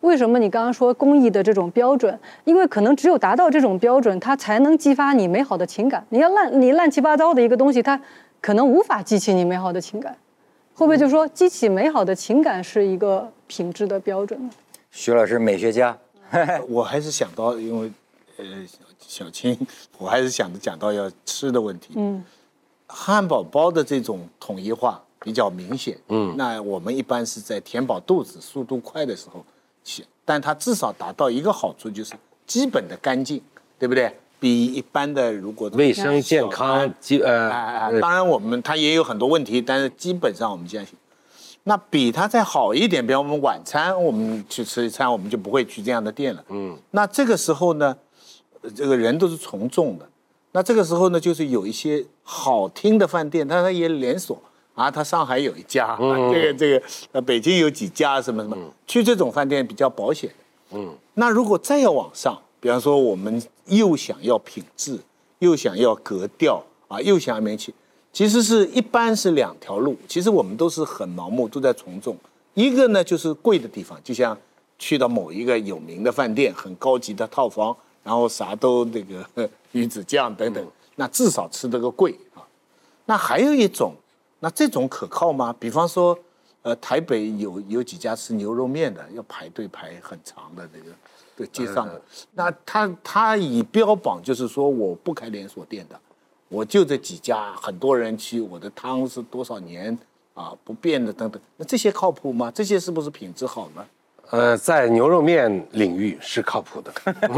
[0.00, 2.18] 为什么你刚刚说公益的这种标准？
[2.42, 6.04] 因为可能只有达到这种标准，它才能激发你美好的情感。
[6.08, 8.00] 你要烂你乱七八糟的一个东西，它
[8.40, 10.16] 可能无法激起你美好的情感。
[10.74, 14.50] 会不会就说激起美好的情感是一个品质的标准呢？
[14.92, 15.98] 徐老师美学家，
[16.68, 17.90] 我还是想到，因为
[18.36, 18.44] 呃
[19.00, 19.58] 小青，
[19.98, 21.94] 我还是想着讲到要吃的问题。
[21.96, 22.22] 嗯，
[22.86, 25.98] 汉堡包的这种统一化比较明显。
[26.08, 29.44] 嗯那我们一般是在填饱肚子、速度快的时候
[29.82, 32.12] 去，但它至少达到一个好处，就是
[32.46, 33.40] 基本的干净，
[33.78, 34.14] 对不对？
[34.38, 40.98] 比一般的如果卫生健康基呃当然我们它也有很多问题，但是基本上我们这样行。
[41.64, 46.44] 那比它再好一点，比方我们晚餐我们去吃一餐，我们就不会去这样的店了。
[46.48, 47.96] 嗯，那这个时候呢，
[48.62, 50.08] 呃这个人都是从众的。
[50.52, 54.38] 那这个时候呢，就是有一些好听的饭店，但它也连锁
[54.74, 60.30] 啊，它上海有一家，嗯 这个这个呃北京有几家什么什么，去这种饭店比较保险。
[60.72, 64.98] 嗯，那如果再要往上，比方说我们又想要品质，
[65.38, 67.72] 又想要格调啊，又想要名气，
[68.12, 69.96] 其实是一般是两条路。
[70.06, 72.16] 其实我们都是很盲目，都在从众。
[72.54, 74.36] 一个呢就是贵的地方，就像
[74.78, 79.26] 去到某一个有名的饭店，很高级的套房，然后啥都那个
[79.72, 80.64] 鱼子酱等等，
[80.96, 82.44] 那至少吃这个贵啊。
[83.06, 83.94] 那还有一种，
[84.40, 85.54] 那这种可靠吗？
[85.58, 86.16] 比方说，
[86.60, 90.94] 呃，台北有有几家吃牛肉面的，要排队排很长的那个，
[91.34, 92.00] 对，街上的。
[92.34, 95.98] 那他他以标榜就是说我不开连锁店的，
[96.52, 99.96] 我就这几家，很多人去，我的汤是多少年
[100.34, 101.40] 啊不变的等等。
[101.56, 102.52] 那这些靠谱吗？
[102.54, 103.86] 这些是不是品质好呢？
[104.30, 106.92] 呃，在牛肉面领域是靠谱的，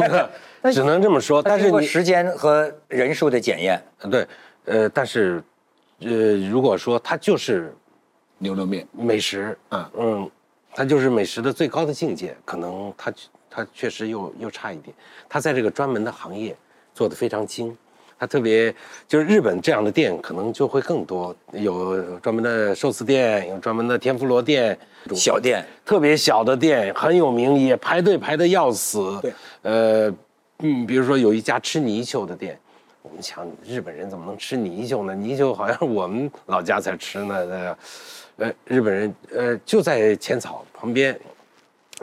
[0.72, 1.40] 只能这么说。
[1.40, 4.27] 但是你时间和人数的检验，对，
[4.64, 5.42] 呃，但是，
[6.00, 7.72] 呃，如果说它就是
[8.38, 10.29] 牛肉面，美食，啊嗯，
[10.74, 13.12] 它就是美食的最高的境界，可能它
[13.48, 14.94] 它确实又又差一点。
[15.29, 16.57] 它在这个专门的行业
[16.92, 17.77] 做的非常精，
[18.24, 18.74] 它特别
[19.06, 24.76] 就是日本这样的店可能就会更多，有专门的寿司店，有专门的天妇罗店，
[25.14, 29.18] 小店特别小的店很有名，也排队排的要死。
[29.20, 30.10] 对，呃，
[30.60, 32.58] 嗯，比如说有一家吃泥鳅的店，
[33.02, 35.14] 我们想日本人怎么能吃泥鳅呢？
[35.14, 37.78] 泥鳅好像我们老家才吃呢，那个，
[38.38, 41.14] 呃，日本人呃就在浅草旁边，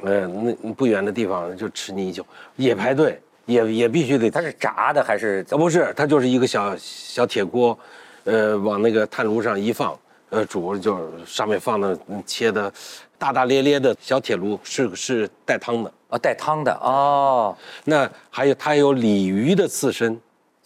[0.04, 2.24] 呃，那不远的地方就吃泥鳅，
[2.58, 3.20] 也排队，
[3.52, 4.30] 也也必须得。
[4.30, 7.78] 它是炸的还是呃，不是，它就是一个小小铁锅，
[8.24, 9.98] 呃，往那个炭炉上一放，
[10.30, 12.72] 呃，煮就是上面放的嗯切的
[13.18, 15.92] 大大咧咧的小铁炉，是是带汤的。
[16.10, 17.56] 哦带汤的哦？
[17.86, 20.20] 那还有它有鲤鱼的刺身。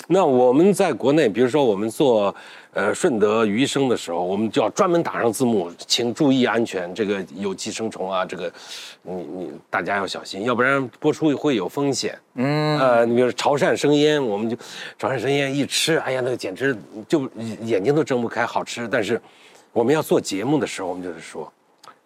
[0.07, 2.33] 那我们在国内，比如说我们做
[2.73, 8.51] 呃顺德鱼生的时候，我们就要专门打上字幕，请注意安全，这个有寄生虫啊，这个
[9.01, 12.19] 你你大家要小心，要不然播出会有风险。
[12.35, 14.55] 嗯，呃，你比如潮汕生腌，我们就
[14.99, 16.77] 潮汕生腌一吃，哎呀，那个简直
[17.07, 17.27] 就
[17.63, 18.87] 眼睛都睁不开，好吃。
[18.87, 19.19] 但是
[19.73, 21.51] 我们要做节目的时候，我们就是说，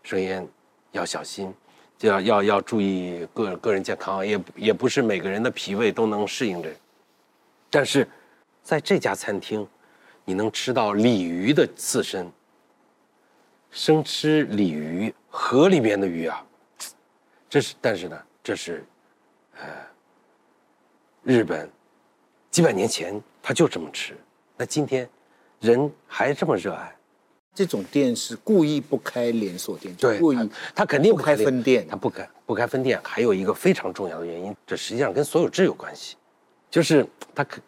[0.03, 0.47] 生腌
[0.93, 1.53] 要小心。
[1.97, 6.75] 就要要要注意个个人健康，也也不是每个人的脾胃都能适应这个。
[7.69, 8.07] 但是，
[8.63, 9.67] 在这家餐厅，
[10.25, 12.31] 你能吃到鲤鱼的刺身，
[13.71, 16.43] 生吃鲤鱼，河里边的鱼啊，
[17.49, 18.83] 这是但是呢，这是，
[19.59, 19.67] 呃，
[21.23, 21.69] 日本
[22.49, 24.17] 几百年前他就这么吃，
[24.57, 25.07] 那今天
[25.59, 26.95] 人还这么热爱，
[27.53, 36.15] 这种店是故意不开连锁店，对，故意他他肯定不开分店他不开不开分店，还有一个非常重要的原因，这实际上跟所有制有关系，
[36.69, 37.61] 就是他可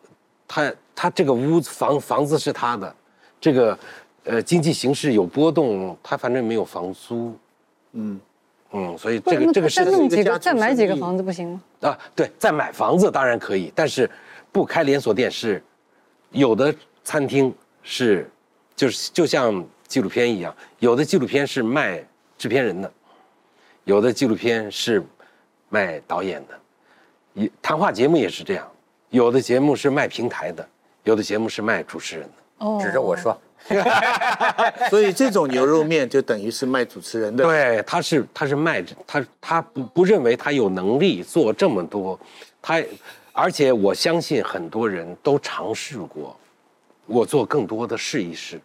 [0.48, 2.96] 他他这个屋子房房子是他的，
[3.40, 3.78] 这个
[4.24, 7.36] 呃经济形势有波动，他反正没有房租，
[7.94, 8.20] 嗯，
[8.72, 11.62] 嗯，所以这个这个是再弄几个，再买几个房子不行吗？
[11.82, 14.10] 啊，对，再买房子当然可以，但是
[14.52, 15.62] 不开连锁店是
[16.30, 18.30] 有的餐厅是
[18.76, 22.06] 就是就像纪录片一样，有的纪录片是卖
[22.38, 22.92] 制片人的，
[23.86, 25.04] 有的纪录片是
[25.70, 26.60] 卖导演的，
[27.34, 28.72] 一谈话节目也是这样，
[29.12, 30.68] 有的节目是卖平台的，
[31.04, 32.66] 有的节目是卖主持人的。
[32.66, 33.40] 哦，指着我说，
[34.90, 37.44] 所以这种牛肉面就等于是卖主持人的。
[37.44, 42.20] 对，他是他是卖他他不不认为他有能力做这么多，
[42.62, 42.82] 他
[43.34, 46.38] 而且我相信很多人都尝试过，
[47.06, 48.62] 我做更多的试一试，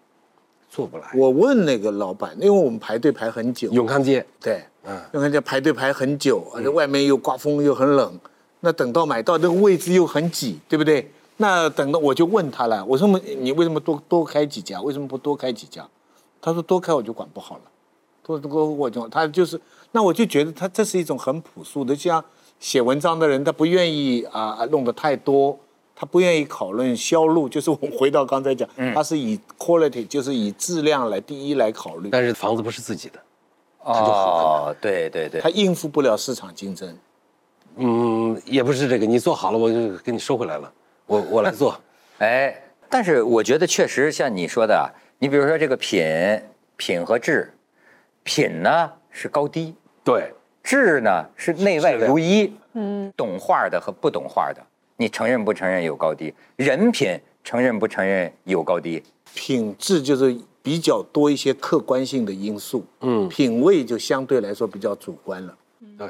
[0.69, 1.05] 做不来。
[1.15, 5.01] 我问那个老板，因为我们排队排很久，永康街，对，嗯。
[5.13, 8.21] 永康街排队排很久，而且外面又刮风又很冷，
[8.67, 11.09] 那等到买到那个位置又很挤，对不对？
[11.37, 13.07] 那等到我就问他了，我说
[13.39, 14.81] 你为什么多多开几家？
[14.81, 15.87] 为什么不多开几家？
[16.43, 17.63] 他说多开我就管不好了，
[18.25, 19.61] 多多我就他就是，
[19.93, 22.25] 那我就觉得他这是一种很朴素的，就像
[22.59, 25.57] 写文章的人，他不愿意啊、弄得太多，
[25.95, 33.21] 他不愿意讨论销路，就是我们回到刚才讲，他是以 quality 就是以质量来第一来考虑，但是房子不是自己的，
[33.85, 36.93] 哦，对对对他，应付不了市场竞争。
[37.77, 40.73] 嗯，也不是这个，你做好了我就给你收回来了，
[41.07, 41.79] 我 我来做。
[42.19, 42.55] 哎，
[42.89, 46.05] 但是我觉得确实像你说的啊，你比如说这个品
[46.77, 47.53] 品和质，
[48.23, 52.07] 品呢是高低，对，质呢是内外的。
[52.07, 54.63] 如一，嗯，懂画的和不懂画的，
[54.97, 56.33] 你承认不承认有高低？
[56.57, 59.03] 人品承认不承认有高低？
[59.35, 65.55] 品质就是比较多一些客观性的因素，嗯，品味就相对来说比较主观了，
[65.99, 66.09] 对，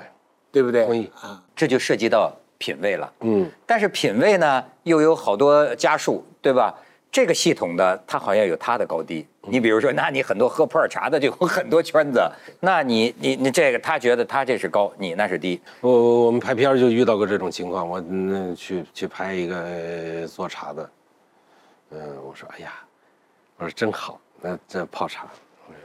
[0.56, 0.86] 对不对？
[0.86, 3.12] 同意啊，这就涉及到品味了。
[3.20, 6.74] 嗯，但是品味呢，又有好多家数，对吧？
[7.12, 9.26] 这个系统的它好像有它的高低。
[9.42, 12.26] 你比如说，那你很多喝普洱茶的就有很多圈子，
[12.58, 15.60] 那你你你这个他觉得他这是高，你那是低。
[15.82, 20.90] 我我我们拍片儿就遇到过这种情况，我那去去拍一个呃做茶的，
[21.90, 22.72] 嗯，我说哎呀，
[23.58, 25.26] 我说真好，那这泡茶，
[25.68, 25.80] 我说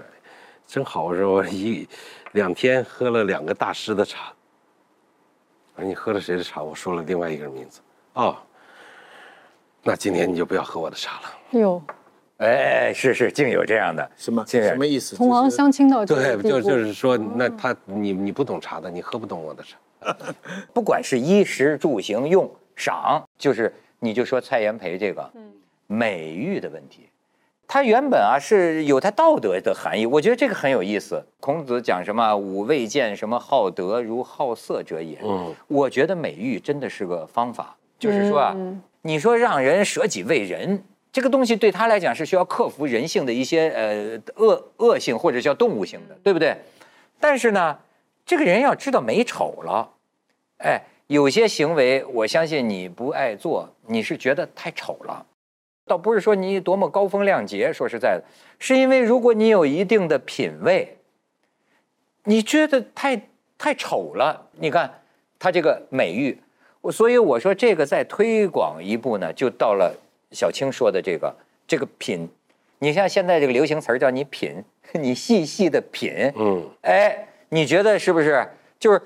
[0.65, 1.85] 真好，我说我一
[2.31, 4.31] 两天喝了两个大师的茶，
[5.81, 6.61] 我说你喝了谁的茶？
[6.61, 7.81] 我说了另外一个人名字，
[8.13, 8.37] 哦，
[9.81, 11.59] 那今天你就不要喝我的茶了。
[11.59, 11.81] 哟，
[12.37, 15.15] 哎，是是，竟有这样的，什么竟然什么意思？
[15.15, 19.77] 唇亡就是相亲到对，就就是说，那他你你不懂茶的，你喝不懂我的茶。
[20.71, 25.31] 不管是衣食住行用赏，就是你就说蔡元培这个，
[25.87, 27.09] 美誉的问题，
[27.73, 31.25] 它原本啊是有它道德的含义，我觉得这个很有意思。
[31.39, 40.83] 孔子讲什么“吾未见什么好德如好色者也”，嗯，我觉得美育真的是个方法，就是说啊，嗯你说让人舍己为人。
[41.13, 46.57] 这个东西对他来讲是需要克服人性的一些呃恶恶性或者叫动物性的，对不对？
[47.21, 47.79] 但是呢，
[48.25, 49.89] 这个人要知道美丑了，
[50.57, 55.25] 哎，有些行为，我相信你不爱做，你是觉得太丑了，
[55.91, 57.73] 倒不是说你多么高风亮节。
[57.73, 58.23] 说实在的，
[58.59, 60.97] 是因为如果你有一定的品味，
[62.23, 63.27] 你觉得太
[63.57, 64.47] 太丑了。
[64.53, 65.01] 你看
[65.37, 66.39] 他这个美誉，
[66.79, 69.93] 我所以我说这个再推广一步呢，就到了
[70.31, 71.35] 小青说的这个
[71.67, 72.29] 这个品。
[72.79, 74.63] 你像现在这个流行词儿叫你品，
[74.95, 78.47] 你细细的品，嗯，哎，你觉得是不是？
[78.79, 79.01] 就是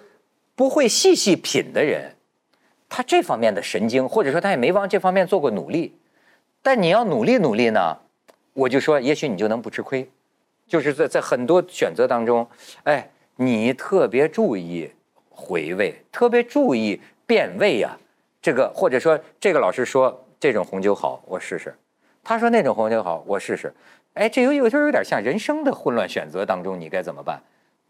[0.54, 2.15] 不会细细品的人，
[2.88, 5.98] 他这方面的神经，或者说他也没往这方面做过努力。
[6.65, 7.95] 但你要努力努力呢，
[8.54, 10.10] 我就说，也许你就能不吃亏。
[10.67, 12.47] 就是在在很多选择当中，
[12.86, 14.89] 哎，你特别注意
[15.30, 17.95] 回味，特别注意变味呀。
[18.41, 21.75] 这个或者说这个老师说这种红酒好，我试试。
[22.23, 23.71] 他说那种红酒好，我试试。
[24.15, 27.39] 哎，这有有时候有点像人生的混乱选择当中，你该怎么办？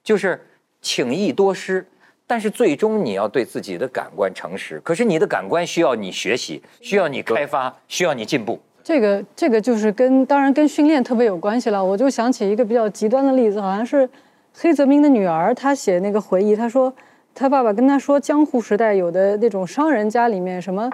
[0.04, 0.46] 就是
[0.82, 1.88] 轻易多失，
[2.28, 4.80] 但是最终你要对自己的感官诚实。
[4.82, 8.60] 可是你的感官需要你学习，需要你开发，需要你进步。
[8.84, 11.84] 这个这个就是跟当然跟训练特别有关系了。
[11.84, 14.08] 我就想起一个比较极端的例子，好像是
[14.54, 16.94] 黑泽明的女儿，她写那个回忆，她说
[17.34, 20.90] 她爸爸跟她说，江户时代有的那种商人家里面什么。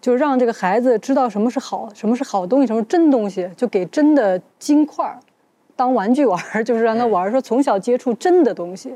[0.00, 5.18] 就让这个孩子知道什么是好，什么是好东西，什么真东西，就给真的金块儿
[5.74, 7.30] 当玩具玩，就是让他玩。
[7.30, 8.94] 说从小接触真的东西，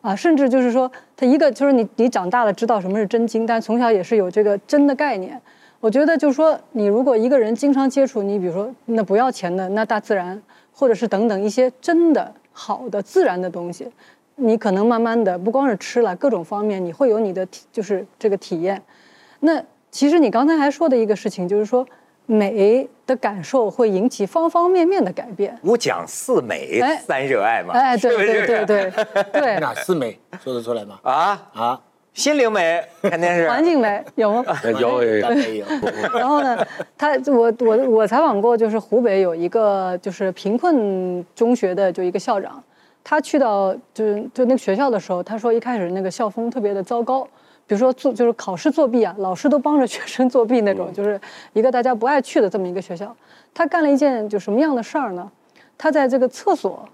[0.00, 5.40] 啊，甚至就是说他一个就是你你长大了知道什么是真金，但从小也是有这个真的概念。
[5.80, 10.40] 我觉得就是说，你如果一个人经常接触，你比如说那不要钱的那大自然，
[10.72, 13.88] 或者是等等一些真的好的自然的东西，
[14.36, 18.82] 你可能慢慢的不光是吃了，各种方面你会有你的体就是这个体验，
[19.40, 19.62] 那。
[19.92, 21.84] 其实你刚才还说的一个事情，就是说
[22.30, 25.58] 美的感受会引起方方面面的改变。
[25.64, 27.74] 五讲四美三热爱嘛？
[27.74, 28.92] 哎，对对对对
[29.32, 29.58] 对。
[29.58, 31.00] 哪 四美说得出来吗？
[31.02, 31.80] 啊啊，
[32.14, 33.48] 心灵美肯定是。
[33.48, 34.44] 环境美有吗？
[34.78, 35.66] 有 有有。
[36.14, 36.64] 然后呢，
[36.96, 42.62] 他我我我采访过，就是湖北有一个就是贫困中学的就一个校长，
[43.02, 47.26] 他去到就是就那个学校的时候，他说一开始那个校风特别的糟糕。
[47.70, 51.20] 比如说做就是考试作弊啊，老师都帮着 学生作弊那种，就是
[51.52, 53.16] 一个大家不爱去的这么一个学校。
[53.54, 55.30] 他干了一件就什么样的事儿呢？
[55.78, 56.84] 他在这个厕所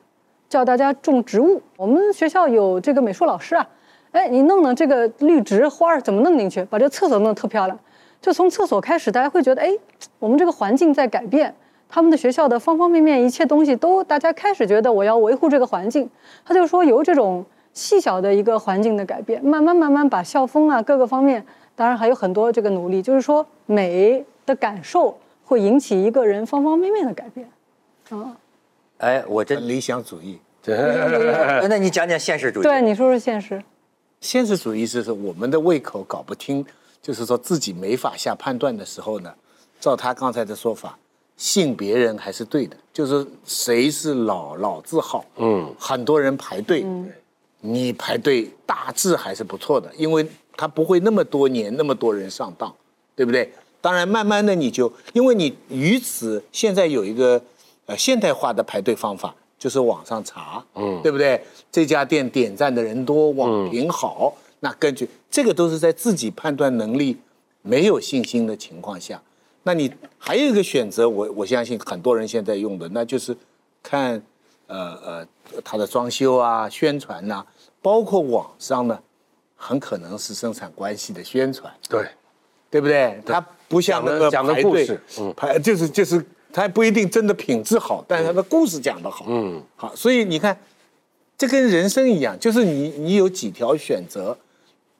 [0.51, 1.63] 叫大家种植物。
[1.79, 3.67] 我们学校有这个美术老师啊，
[4.13, 7.79] 哎，你弄弄这个绿植花儿怎么弄进去，把这个厕所弄得特漂亮。
[8.21, 9.73] 就从厕所开始，大家会觉得哎，
[10.19, 11.55] 我们这个环境在改变，
[11.89, 16.11] 他们的学校的方方面面一切东西都大家开始觉得我要维护这个环境。
[16.45, 17.47] 他就说由这种。
[17.77, 27.47] 细小的一个环境的改变，慢慢慢慢把校风啊各个方面，当然还有很多这个努力，就是说美的感受会引起一个人方方面面的改变，
[28.09, 28.35] 啊，
[28.97, 32.63] 哎，我这理想主义，那你讲讲现实主义？
[32.63, 33.63] 对，你说说现实。
[34.23, 36.65] 现实主义是是我们的胃口搞不清，
[37.03, 39.35] 就是说自己没法下判断的时候呢，
[39.79, 40.99] 照他刚才的说法，
[41.37, 46.87] 信别人还是对的，就是谁是老老字号，嗯，很多人排队。
[47.73, 50.27] 你排队大致还是不错的，因为
[50.57, 52.75] 他不会那么多年那么多人上当，
[53.15, 53.53] 对不对？
[53.81, 57.41] 当然，慢慢的你就因为你于此现在有一个
[57.87, 61.41] 呃现代化的排队方法，就是网上查，嗯，对不对？
[61.71, 67.17] 这家店点赞的人多，网评好，那根据这个都是在自己判断能力
[67.63, 69.23] 没有信心的情况下，
[69.65, 73.37] 那你还有一个选择，我我相信很多人现在用的，那就是
[73.83, 74.23] 看。
[74.69, 75.27] 呃呃，
[75.63, 77.47] 它的装修啊、宣传呐，
[77.87, 78.99] 包括网上呢，
[79.55, 82.05] 很可能是生产关系的宣传，对，
[82.69, 83.23] 对不对？
[83.25, 86.21] 它不像那个讲的故事，嗯，排就是就是，
[86.53, 90.59] 它不一定真的品质好，但是它的故事讲得好，嗯，好，所以你看，
[91.39, 94.37] 这跟人生一样，就是你你有几条选择，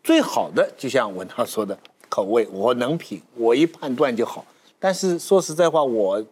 [0.05, 1.77] 最好的就像文涛说的，
[2.09, 4.45] 口味我能品，我一判断就好。
[4.79, 6.25] 但是说实在话，我。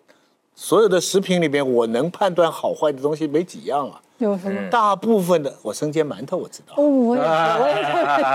[0.57, 4.01] 所有的食品里边，我能判断好坏的东西没几样啊。
[4.19, 4.71] 有什么？
[4.71, 6.75] 大部分的，我生煎馒头我知道。
[6.77, 7.75] 哦，我也是，我也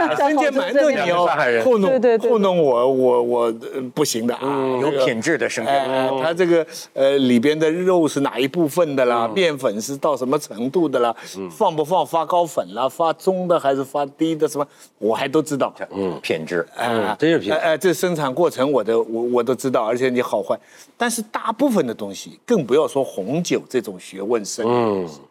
[0.09, 0.15] 是。
[0.17, 1.25] 生煎馒头你要
[1.63, 3.53] 糊弄糊弄我，我我
[3.95, 4.67] 不行的啊。
[4.81, 5.73] 有品质的生煎。
[5.73, 9.25] 哎，它这个呃里边的肉是哪一部分的啦？
[9.29, 11.15] 面粉是到什么程度的啦？
[11.49, 12.89] 放不放发糕粉啦？
[12.89, 14.47] 发中的还是发低的？
[14.47, 15.73] 什么我还都知道。
[15.91, 16.67] 嗯，品质。
[16.75, 17.53] 啊，真是品。
[17.53, 20.59] 哎，这生产过程我都我我都知道，而且你好坏。
[20.97, 25.21] 但是大部分的东西，更不要说红酒这种学问深的东西。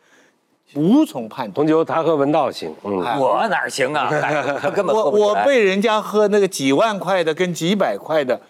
[0.75, 4.11] 无从判断，红酒他喝文道行，嗯我哪行啊？
[4.75, 8.41] 根本我我被人家喝那个几万块的跟几百块的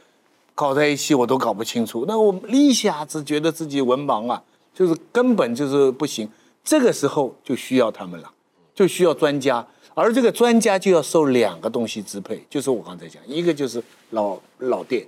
[0.55, 2.05] 搞在一起，我都搞不清楚。
[2.09, 4.43] 那我一下子觉得自己文盲啊，
[4.75, 6.29] 就是根本就是不行。
[6.65, 8.31] 这个时候就需要他们了，
[8.75, 9.65] 就需要专家，
[9.95, 15.07] 而这个专家就要受两个东西支配，就是我刚才讲，一个就是老老店，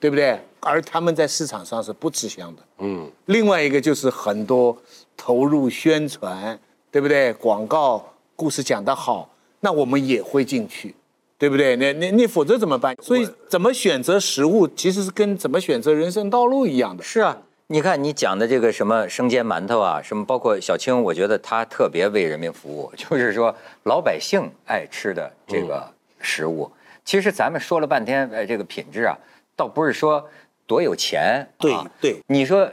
[0.00, 0.40] 对不对？
[0.60, 3.10] 而他们在市场上是不吃香的，嗯。
[3.26, 4.76] 另外一个就是很多
[5.18, 6.58] 投入宣传，
[6.90, 7.34] 对不对？
[7.34, 9.28] 广告故事讲得好，
[9.60, 10.94] 那我们也会进去，
[11.36, 11.76] 对不对？
[11.76, 12.96] 那那那否则怎么办？
[13.02, 17.02] 所以怎么选择食物，其实是跟怎么选择人生道路一样的。
[17.02, 26.70] 是啊，你看你讲的这个什么生煎馒头啊，什么包括小青，我觉得他特别为人民服务， 就是说老百姓爱吃的这个食物。
[27.04, 29.18] 其实咱们说了半天，呃，这个品质啊，
[29.56, 30.24] 倒不是说
[30.66, 32.70] 多有钱，对啊对你说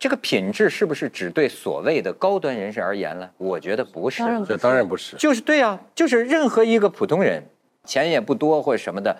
[0.00, 3.30] 这个品质是不是只对所谓的高端人士而言了？
[3.36, 5.14] 我觉得不是，当然不这当然不是。
[5.18, 7.42] 就是对啊，就是任何一个普通人，
[7.84, 9.14] 钱也不多或者什么的，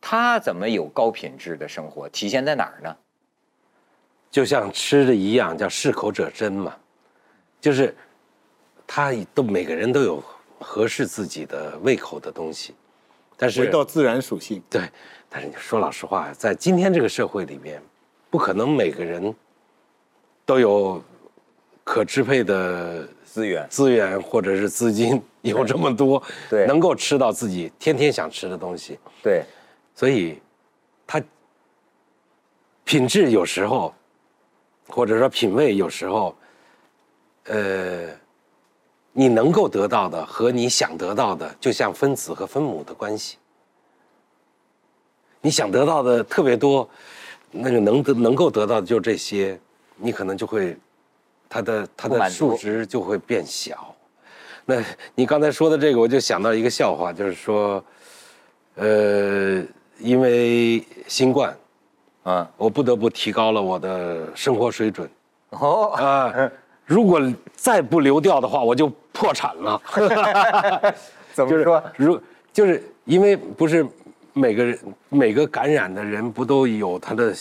[0.00, 2.08] 他怎么有高品质的生活？
[2.08, 2.96] 体现在哪儿呢？
[4.28, 6.74] 就像吃的一样，叫适口者珍嘛，
[7.60, 7.94] 就是
[8.88, 10.20] 他都每个人都有
[10.58, 12.74] 合适自己的胃口的东西，
[13.36, 14.82] 但是回到自然属性，对，
[15.28, 17.80] 但是你说老实话，在今天这个社会里面，
[18.28, 19.32] 不可能每个人
[20.44, 21.02] 都有
[21.82, 23.66] 可支配的资源。
[23.68, 26.66] 资源或者是资金有这么多，对。
[26.66, 29.44] 能够吃到自己天天想吃的东西，对，
[29.94, 30.38] 所以
[31.06, 31.22] 它
[32.84, 33.94] 品质有时候，
[34.88, 36.34] 或者说品味有时候，
[37.44, 38.08] 呃，
[39.12, 43.38] 你能够得到的和你想得到的，就像分子和分母的关系。
[45.40, 46.88] 你想得到的特别多，
[47.50, 49.60] 那个能得能够得到的就这些，
[49.96, 50.76] 你可能就会，
[51.48, 53.94] 它的它的数值就会变小。
[54.66, 54.82] 那
[55.14, 57.84] 你刚才说的这个，我就想到一个笑话，就是说，
[58.76, 59.62] 呃，
[59.98, 61.56] 因为新冠，
[62.22, 65.08] 啊，我不得不提高了我的生活水准
[65.50, 66.50] 哦，啊。
[66.86, 67.18] 如果
[67.54, 69.80] 再不流掉的话，我就破产了。
[69.96, 70.14] 就是
[71.32, 71.82] 怎么说？
[71.96, 72.20] 如
[72.52, 73.86] 就是因为不是
[74.34, 74.78] 每个人
[75.08, 77.34] 每个感染的人不都有他的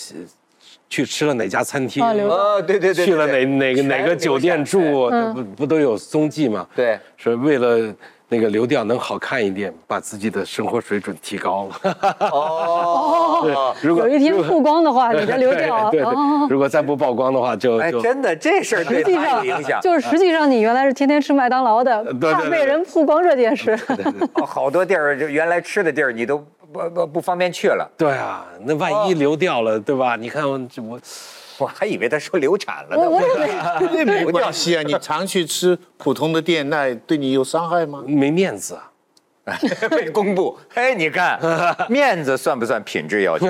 [0.94, 2.14] 去吃了哪家餐厅，啊
[2.62, 6.68] 对对对，去了哪哪个哪个酒店住，不不都有踪迹吗？
[6.76, 7.92] 对，说为了
[8.30, 11.68] 那个流调能好看一点，把自己的生活水准提高。
[11.68, 11.98] 了。
[12.30, 16.14] 哦，如果有一天曝光的话， 你的流调对对对。
[16.14, 19.72] 哦，如果再不曝光的话，就哎，就真的这事儿对实际他有影响。
[19.72, 23.76] 上，就是实际上你原来是天天吃麦当劳的，怕被人曝光这件事。
[24.36, 27.88] 哦好多地儿就原来吃的地儿你都不不不方便去了。
[27.98, 30.16] 对啊，那万一流掉了，对吧？
[30.16, 31.00] 你看我这我
[31.60, 33.94] 我还以为他说流产了我我呢。
[33.96, 34.82] 也 没关系啊。
[34.82, 38.04] 你常去吃普通的店，那对你有伤害吗？
[38.08, 38.90] 没面子啊。
[39.92, 41.38] 被公布，哎，你看，
[41.90, 43.46] 面子算不算品质要求？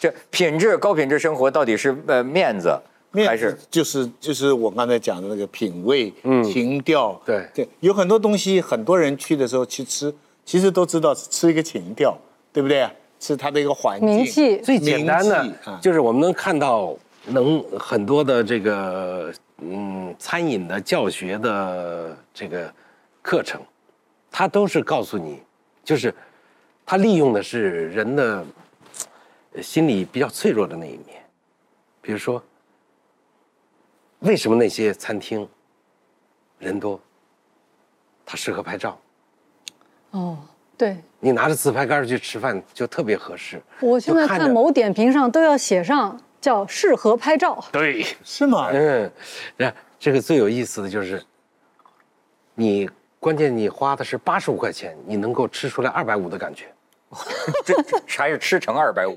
[0.00, 2.76] 这品质高品质生活到底是呃面子
[3.24, 10.12] 还是就是就是我刚才讲的那个品味、情调，对对，有很多东西，很多人去的时候去吃，
[10.44, 12.18] 其实都知道是吃一个情调，
[12.54, 12.88] 对不对？
[13.20, 16.94] 是它的一个环境，名气最简单的就是我们能看到，
[17.24, 22.70] 能很多的这个嗯餐饮的教学的这个
[23.22, 23.62] 课程，
[24.30, 25.42] 它都是告诉你，
[25.82, 26.14] 就是
[26.84, 28.44] 它利用的是人的
[29.54, 31.24] 呃心理比较脆弱的那一面，
[32.02, 32.42] 比如说，
[34.18, 35.48] 为什么那些餐厅
[36.58, 37.00] 人多，
[38.26, 38.98] 它适合拍照。
[40.10, 40.38] 哦，
[40.84, 43.58] 对，你拿着自拍杆去吃饭就特别合适。
[43.80, 47.64] 我现在就看看某点评上都要写上叫适合拍照。
[47.72, 48.68] 对，是吗？
[48.70, 49.10] 嗯，
[49.56, 51.22] 那这个最有意思的就是，
[52.54, 52.86] 你
[53.18, 56.66] 关键你花的是八十五块钱，你能够吃出来二百五的感觉，
[57.64, 57.74] 这
[58.06, 59.16] 还是吃成二百五？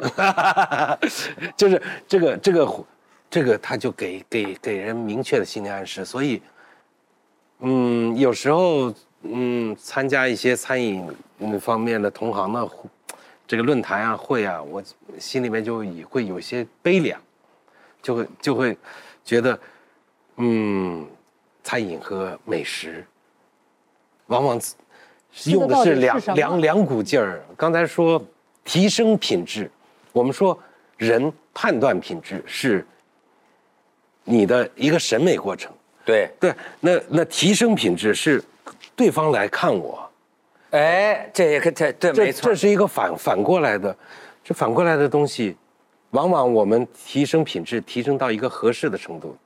[1.58, 2.86] 就是这个这个
[3.30, 6.06] 这个，他就给给给人明确的心理暗示。
[6.06, 6.42] 所以，
[7.60, 8.94] 嗯，有时候
[9.24, 11.08] 嗯，参加一些餐饮
[11.40, 12.70] 嗯方面的同行的
[13.48, 14.84] 这个论坛啊会啊，我
[15.18, 17.20] 心里面就也会有些悲凉，
[18.02, 18.78] 就会就会
[19.24, 19.60] 觉得，
[20.38, 21.08] 嗯，
[21.64, 23.06] 餐饮和美食，
[24.28, 24.60] 往往
[25.46, 27.44] 用的是两是两两股劲儿。
[27.56, 28.24] 刚才说
[28.64, 29.70] 提升品质，
[30.12, 30.58] 我们说
[30.98, 32.86] 人判断品质是
[34.24, 35.72] 你的一个审美过程。
[36.06, 38.44] 对，对，那那提升品质是
[38.98, 40.10] 对方来看我，
[40.72, 43.96] 哎，这也可这对没错这这，是一个反反过来的，
[44.44, 45.56] 这反过来的东西，
[46.10, 49.38] 往往我们提升品质，提升到一个合适的程度，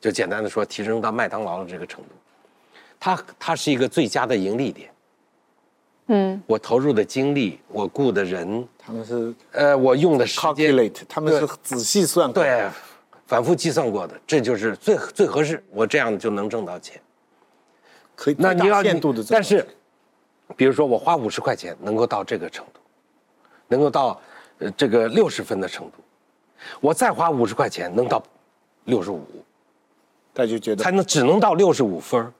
[0.00, 2.10] 就简单的说，提升到麦当劳的这个程度，
[3.00, 4.88] 它它是一个最佳的盈利点。
[6.06, 12.42] 嗯，我投入的精力，我雇的人，他们是呃，我用的时间，calculate，他们是仔细算过。
[12.42, 12.68] 对，
[13.26, 17.00] 反复计算过的，这就是最最合适，我这样就能挣到钱。
[18.14, 19.66] 可以那你要最大限度的，但是，
[20.56, 22.80] 比如说我花五十块钱能够到这个程度，
[23.68, 24.20] 能够到
[24.58, 25.94] 呃这个六十分的程度，
[26.80, 28.22] 我再花五十块钱能到
[28.84, 29.24] 六十五，
[30.34, 32.32] 他就觉得才能只能到六十五分儿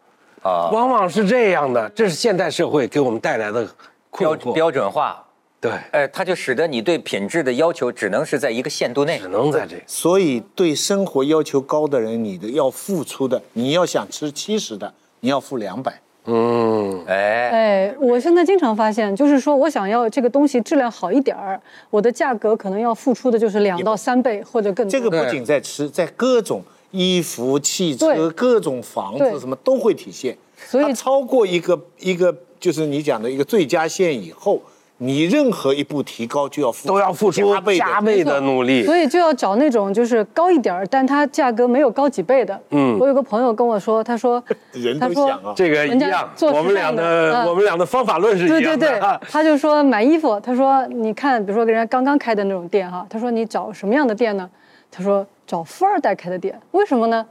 [0.43, 3.69] 啊往往是这样的，这是现代社会给我们带来的
[4.11, 4.37] 困惑。
[4.37, 5.25] 标标准化，
[5.61, 9.29] 对，哎，它就使得你对品质的要求只能是在一个限度内只。
[9.29, 9.83] 能在这个。
[9.87, 14.93] 所以对生活要求高的人，你的要付出的，你要想吃七十的，
[15.25, 16.01] 你要付两百。
[16.25, 21.61] 嗯，哎，哎，我现在经常发现，就是说我想要这个东西质量好一点儿，
[21.91, 24.91] 我的价格可能要付出的就是两到三倍或者更多。
[24.91, 30.37] 这个不仅在吃，在各种衣服、汽车、各种房子什么都会体现。
[30.57, 34.61] 所以超过一个一个，就是你讲的一个最佳线以后，
[35.05, 38.85] 你任何一步提高就要付都要付出加倍的加倍的努力。
[38.85, 42.59] 所以就要找那种就是高一点儿，但它价格没有高几倍的。
[42.71, 44.43] 嗯，我有个朋友跟我说，他说，
[44.73, 45.53] 人都想啊。
[45.57, 48.87] 这个一人家样，做我们俩的我们俩的方法论是一对样的。
[48.87, 54.49] 对对， 他就说买衣服，他说你看，比如说人家刚刚开的那种店哈，他说你找什么样的店呢？
[54.91, 57.27] 他说找富二代开的店，为什么呢？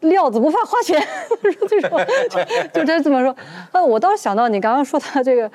[0.00, 1.00] 料子不怕花钱，
[1.42, 1.98] 他说这种，
[2.72, 3.34] 就就他这么说。
[3.72, 5.50] 呃，我倒是想到你刚刚说他这个，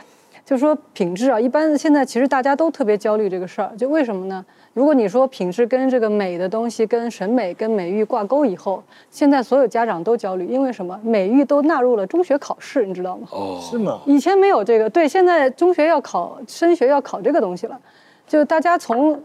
[0.52, 4.46] 就说品质啊，一般现在其实大家都特别焦虑这个事儿，就为什么呢？
[4.74, 11.00] 如果你说品质跟这个美的东西、跟审美、跟美育挂钩以后，现在所有家长都焦虑，因为什么？
[11.06, 13.30] 美育都纳入了中学考试，你知道吗？
[13.32, 14.02] 哦，是吗？
[14.06, 17.80] 以前没有这个，对，现在中学要考升学要考这个东西了，
[18.28, 19.18] 就大家从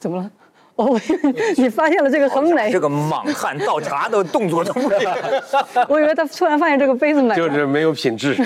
[0.00, 0.28] 怎么了？
[0.76, 5.06] 哦，我以为你发现了这个很美这，个莽汉倒茶的动作都不对。
[5.88, 8.34] 我以为他突然发现这个杯子美了，就是没有品质。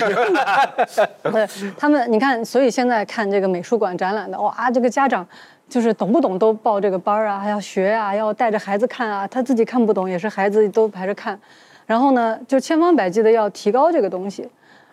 [1.23, 5.27] 对他们，你看，所以现在看这个美术馆展览的，哇，这个家长
[5.67, 11.39] 就是懂不懂都报这个班儿啊，还要学啊，要带着孩子看啊，他自己看不懂也是孩子都排着看，
[11.87, 14.47] 然后呢，就千方百计的要提高这个东西，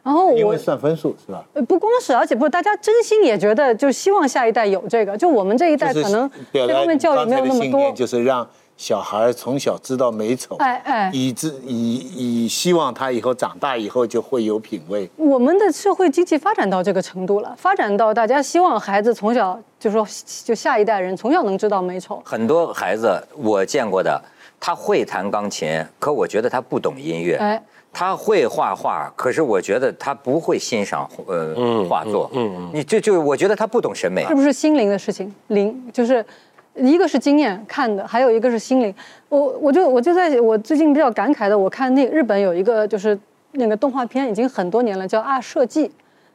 [0.06, 1.44] 然后我因为算分数是吧？
[1.54, 15.10] 呃不光是，而且不是，大家真心也觉得，就希望下一代有这个，就我们这一代可能表达这方面教育没有那么多就是让小孩从小知道美丑，哎哎以至以以希望他以后长大以后就会有品味。
[15.16, 20.06] 我们的社会经济发展到这个程度了，发展到大家希望孩子从小就说，
[20.44, 22.22] 就下一代人从小能知道美丑。
[22.24, 24.22] 很多孩子我见过的，
[24.66, 27.36] 他会弹钢琴，可我觉得他不懂音乐。
[27.36, 27.62] 哎，
[27.92, 31.54] 他会画画，可是我觉得他不会欣赏呃、
[31.88, 32.28] 画作。
[32.34, 34.34] 嗯嗯，你这就我觉得他不懂审美是。
[34.34, 35.32] 不是心灵的事情？
[35.46, 36.26] 灵就是
[36.74, 38.92] 一个是经验看的，还有一个是心灵。
[39.28, 43.16] 我我就我就在我最近比较感慨的，我看那日本有一个就是
[43.52, 45.88] 那个动画片已经很多年了，叫《啊设计》，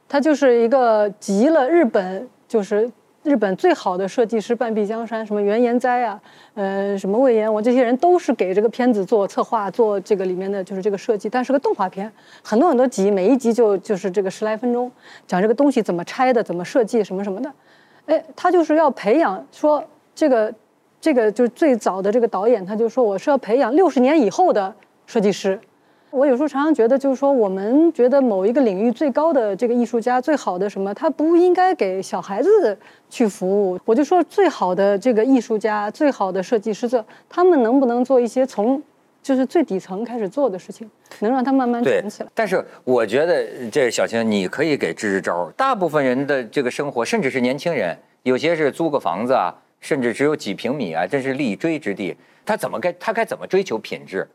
[0.08, 2.90] 它就是一个集了日本就是。
[3.22, 6.20] 日本最好的设计师半壁江山，什么原研哉啊，
[6.54, 12.10] 呃，什么魏延，我这些人都是给这个片子做策划，做这个里面的就是这个设计，但是个动画片，
[12.42, 14.90] 很多很多集，每一集就就是这个十来分钟，
[15.24, 17.52] 讲这个东西怎么拆的，怎么设计，什么什么的。
[18.06, 19.84] 哎，他就是要培养，说
[20.16, 20.52] 这个
[21.00, 24.74] 这个就是最早的这个导演，他就说我是要培养六十年以后的
[25.06, 25.60] 设计师。
[26.12, 33.80] 我有时候常常觉得，就是说我们觉得某一个领域最高的这个艺术家，最好的什么，他不应该给小孩子去服务。
[33.86, 38.80] 我就说最好的这个艺术家，最好的设计师，这他们能不能做一些从
[39.22, 40.88] 就是最底层开始做的事情，
[41.20, 45.50] 能让他慢慢成长起来？，但是我觉得这小青，你可以给支支招儿。
[45.56, 52.14] 大部分人的这个生活，甚至是年轻人，有些是租个房子啊，甚至只有几平米啊，这是立锥之地。
[52.44, 54.28] 他怎么该他该怎么追求品质？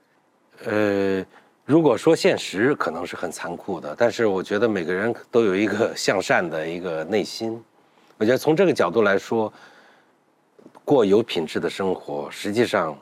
[0.65, 1.23] 呃，
[1.68, 7.61] 如果说现实可能是很残酷的，但是我觉得每个人都有一个向善的一个内心。
[8.18, 9.51] 我觉得从这个角度来说，
[10.86, 12.97] 过有品质的生活，实际上，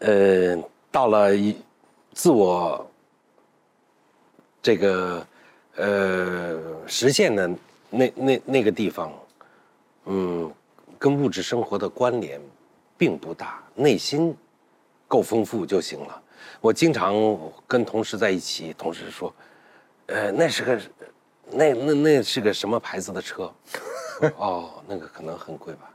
[0.00, 0.60] 呃，
[0.90, 1.56] 到了一
[2.14, 2.84] 自我
[4.60, 5.24] 这个
[5.76, 6.58] 呃
[6.88, 7.48] 实现的
[7.90, 9.12] 那那那个地方，
[10.06, 10.52] 嗯，
[10.98, 12.40] 跟物质生活的关联
[12.98, 14.36] 并不大，内心
[15.06, 16.21] 够丰富就行了。
[16.62, 17.12] 我经常
[17.66, 19.34] 跟同事在一起，同事说，
[20.06, 20.80] 呃，那是个，
[21.50, 23.52] 那那那是个什么牌子的车？
[24.38, 25.90] 哦，那个可能很贵吧？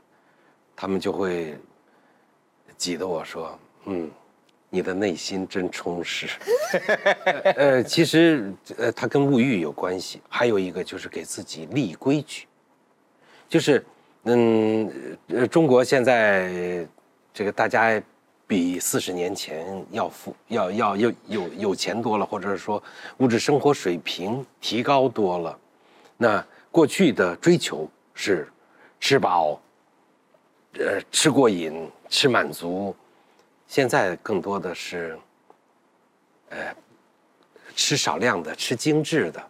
[0.76, 1.56] 他们就会
[2.76, 4.10] 挤得我说，嗯，
[4.68, 6.28] 你的内心真充实。
[7.56, 12.46] 呃，其实呃，它跟物欲有关系，还有一个就是给自己立规矩，
[13.48, 13.82] 就是
[14.24, 16.86] 嗯呃，中国现在
[17.32, 17.98] 这个大家
[18.48, 22.82] 比四十年前要富要要有有有钱多了，或者是说
[23.18, 25.56] 物质生活水平提高多了。
[26.16, 28.48] 那过去的追求是
[28.98, 29.60] 吃饱，
[30.78, 32.96] 呃，吃过瘾，吃满足，
[33.66, 35.18] 现在更多的是，
[36.48, 36.74] 呃，
[37.76, 39.46] 吃少量的，吃精致的。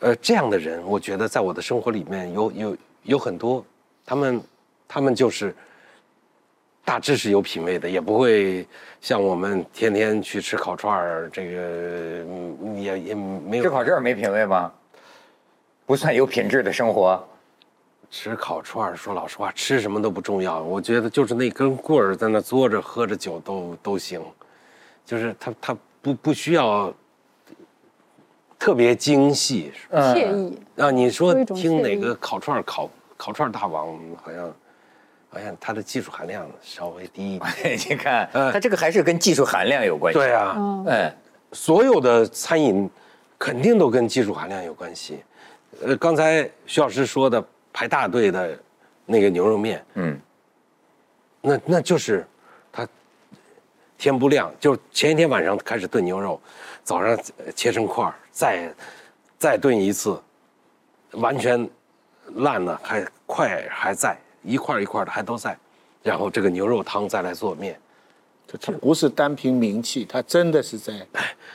[0.00, 3.64] 呃，这样的人，我觉得在我的生活里面有有有很多，
[4.04, 4.42] 他们
[4.86, 5.54] 他们就是
[6.84, 8.66] 大致是有品位的，也不会
[9.00, 11.60] 像我们天天去吃烤串儿，这个
[12.28, 14.72] 嗯也也没有吃烤串儿没品位吗？
[15.86, 17.22] 不算有品质的生活。
[18.12, 20.60] 吃烤串儿，说老实话，吃什么都不重要。
[20.60, 24.20] 我觉得就是那根棍儿在那坐着喝着酒都都行，
[25.06, 26.92] 就是他他不不需要
[28.58, 29.70] 特别精细。
[29.92, 30.58] 惬意。
[30.76, 34.52] 啊，你说听哪个烤串儿烤烤串儿大王，好像
[35.30, 37.78] 好像它的技术含量稍微低一点。
[37.88, 40.18] 你看，它这个还是跟技术含量有关系。
[40.18, 41.14] 对啊，嗯，哎，
[41.52, 42.90] 所有的餐饮
[43.38, 45.22] 肯定都跟技术含量有关系。
[45.82, 48.58] 呃，刚才徐老师说的排大队的
[49.06, 50.20] 那个牛肉面，嗯，
[51.40, 52.26] 那那就是
[52.72, 52.86] 他
[53.96, 56.40] 天不亮，就前一天晚上开始炖牛肉，
[56.82, 57.18] 早上
[57.54, 58.74] 切成块儿，再
[59.38, 60.20] 再炖一次，
[61.12, 61.66] 完全
[62.34, 65.56] 烂了还快还在，一块一块的还都在，
[66.02, 67.78] 然后这个牛肉汤再来做面。
[68.60, 70.92] 它不是单凭名气，它真的是在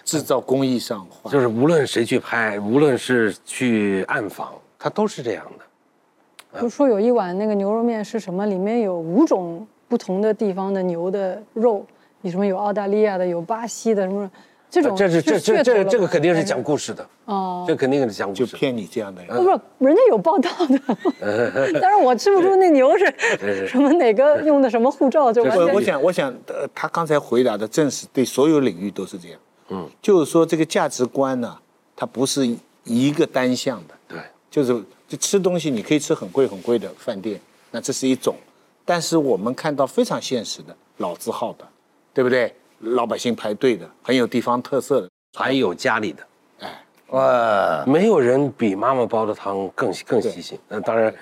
[0.05, 1.29] 制造工艺上花。
[1.29, 6.61] 就是无论谁去拍，无论是去暗访，它都是这样的。
[6.61, 8.45] 就说有一碗那个牛肉面是什么？
[8.45, 11.85] 里面有五种不同的地方的牛的肉，
[12.21, 14.31] 有什么有澳大利亚的，有巴西的，什么
[14.75, 18.57] 这种这是这这这这个肯定是讲故事的，哦，这肯定是讲故就事就。
[18.57, 19.33] 骗你这样的人。
[19.33, 19.41] 不
[19.77, 23.05] 不，人家有报道的，但是我吃不出那牛是
[23.69, 29.39] 什么哪个用的什么护照，就完全我我想，我想，呃，他刚才回答的正是对所有领域都是这样。
[29.69, 31.57] 嗯，就是说这个价值观呢，
[31.95, 32.45] 它不是
[32.83, 33.95] 一个单向的。
[34.09, 34.19] 对，
[34.51, 34.73] 就是
[35.07, 37.39] 就吃东西，你可以吃很贵很贵的饭店，
[37.71, 38.35] 那这是一种。
[38.83, 41.65] 但是我们看到非常现实的老字号的，
[42.13, 42.53] 对不对？
[42.85, 46.23] 老百姓排队的，很有地方特色的，还有家里的，
[46.59, 50.57] 哎，哇，没有人比妈妈煲的汤更更细心。
[50.69, 51.13] 那当然，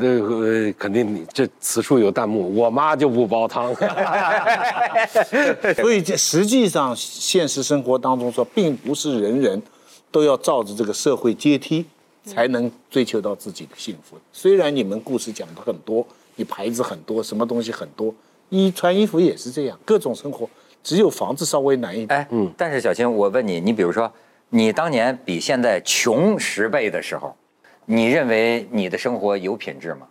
[0.00, 3.74] 这个呃肯定你这此处有弹幕，我妈就不煲汤。
[5.76, 9.62] 所以这实际上现实生活当中说，并不是人人
[10.10, 11.84] 都要照着这个社会阶梯
[12.24, 14.16] 才能追求到自己的幸福。
[14.32, 16.06] 虽然你们故事讲的很多，
[16.36, 18.14] 你牌子很多，什么东西很多，
[18.48, 20.48] 衣穿衣服也是这样，各种生活，
[20.82, 22.18] 只有房子稍微难一点。
[22.18, 24.12] 哎，嗯，但是小青，我问你，你比如说，
[24.48, 27.36] 你当年比现在穷十倍的时候，
[27.84, 30.06] 你认为你的生活有品质吗？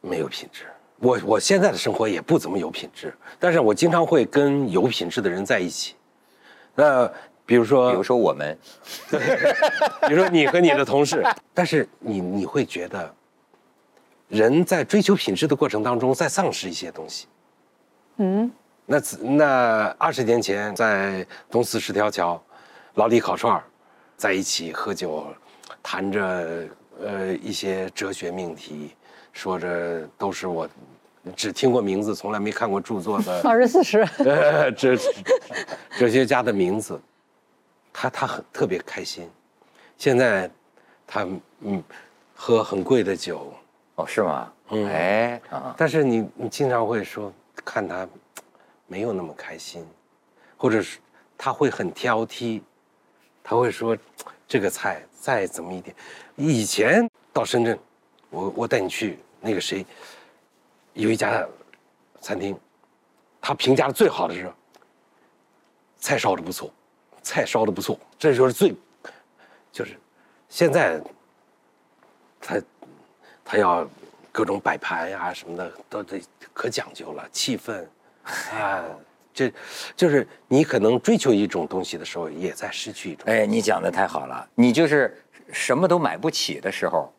[0.00, 0.64] 没有品质。
[0.96, 5.94] 我我现在的生活也不怎么有品质，但是我经常会跟有品质的人在一起。
[6.74, 7.10] 那
[7.46, 8.56] 比如说，比如说我们，
[10.06, 11.22] 比如说你和你的同事，
[11.52, 13.14] 但是你你会觉得，
[14.28, 17.26] 人在追求品质的过程当中，在丧失一些东西。
[18.22, 18.50] 嗯，
[18.84, 22.40] 那那二十年前在东四十条桥，
[22.94, 23.64] 老李烤串儿，
[24.14, 25.26] 在一起喝酒，
[25.82, 26.68] 谈着
[27.02, 28.94] 呃一些哲学命题，
[29.32, 30.68] 说着都是我
[31.34, 34.94] 只听过名字，从来没看过著作的 二十四十， 呃哲
[35.98, 37.00] 哲学家的名字，
[37.90, 39.26] 他他很特别开心。
[39.96, 40.50] 现在
[41.06, 41.26] 他
[41.60, 41.82] 嗯
[42.34, 43.50] 喝很贵的酒，
[43.94, 44.52] 哦，是吗？
[44.72, 48.08] 嗯哎，啊，但是你你经常会说看他
[48.86, 49.86] 没有那么开心，
[50.56, 50.98] 或者是
[51.38, 52.60] 他会很挑剔，
[53.42, 53.96] 他会说
[54.48, 55.94] 这个菜再怎么一点。
[56.36, 57.78] 以前到深圳，
[58.30, 59.84] 我我带你去那个谁，
[60.94, 61.46] 有一家
[62.20, 62.58] 餐厅，
[63.40, 64.52] 他评价的最好的是
[65.98, 66.72] 菜烧的不错，
[67.22, 68.74] 菜烧的不错，这就是最
[69.70, 69.98] 就是
[70.48, 71.00] 现在
[72.40, 72.60] 他
[73.44, 73.88] 他要
[74.32, 76.20] 各种摆盘呀、什么的都得
[76.52, 77.84] 可讲究了，气氛
[78.58, 78.84] 啊，
[79.32, 79.52] 这
[79.96, 83.24] 就是你可能追求一种东西的时候，也在失去一种。
[83.26, 85.16] 哎，你讲的太好了，你就是
[85.52, 87.12] 什么都买不起的时候，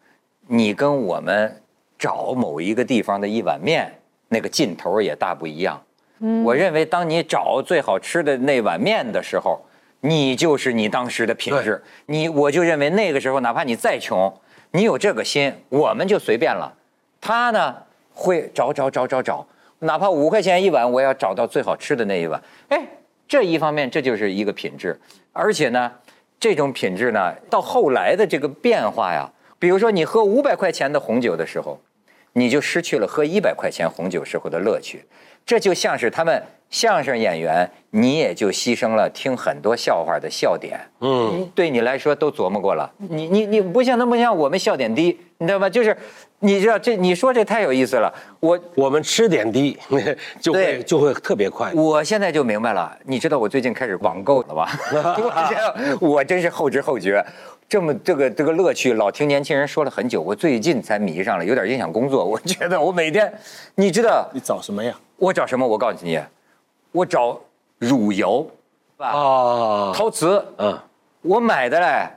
[0.48, 1.62] 你跟我们
[1.98, 3.94] 找某一个地方的一碗面，
[4.28, 5.82] 那个劲头也大不一样。
[6.20, 9.60] 嗯，我认为当你找最好吃的那碗面的时候，
[10.02, 11.84] 你就是你当时的品质。
[12.06, 14.32] 你我就认为那个时候，哪怕你再穷，
[14.72, 16.78] 你有这个心，我们就随便了。
[17.22, 17.76] 他呢
[18.12, 19.48] 会找找找找找，
[19.80, 22.42] 哪怕五块钱一碗，我要找到最好吃的那一碗。
[22.68, 22.86] 哎，
[23.28, 25.00] 这一方面这就是一个品质，
[25.32, 25.92] 而且呢，
[26.40, 31.80] 这种品质呢，到后来的这个变化呀，比如说你喝五百块钱的红酒的时候，
[32.34, 35.06] 你就失去了喝一百块钱红酒时候的乐趣。
[35.46, 40.80] 这就像是他们相声演员，你也就牺牲了听很多笑话的笑点。
[41.00, 42.90] 嗯，对你来说都琢磨过了。
[42.98, 45.68] 你你你不像那不像我们笑点低，你知道吗？
[45.68, 45.98] 就是
[46.40, 48.14] 你知道这你说这太有意思了。
[48.40, 49.78] 我我们吃点低
[50.40, 51.74] 就会就会特别快。
[51.74, 54.70] 我现在就明白了，你知道我最近开始网购了吧？
[56.00, 57.26] 我真是后知后觉，
[57.72, 62.26] 这么这个这个乐趣，老听年轻人说了很久，我最近才迷上了，有点影响工作。
[62.26, 63.34] 我觉得我每天，
[63.76, 64.94] 你知道你找什么呀？
[65.16, 65.66] 我找什么？
[65.66, 66.20] 我告诉你，
[66.92, 67.40] 我找
[67.80, 68.46] 汝窑，
[68.98, 70.78] 吧，啊，陶瓷，嗯，
[71.22, 72.10] 我买的嘞，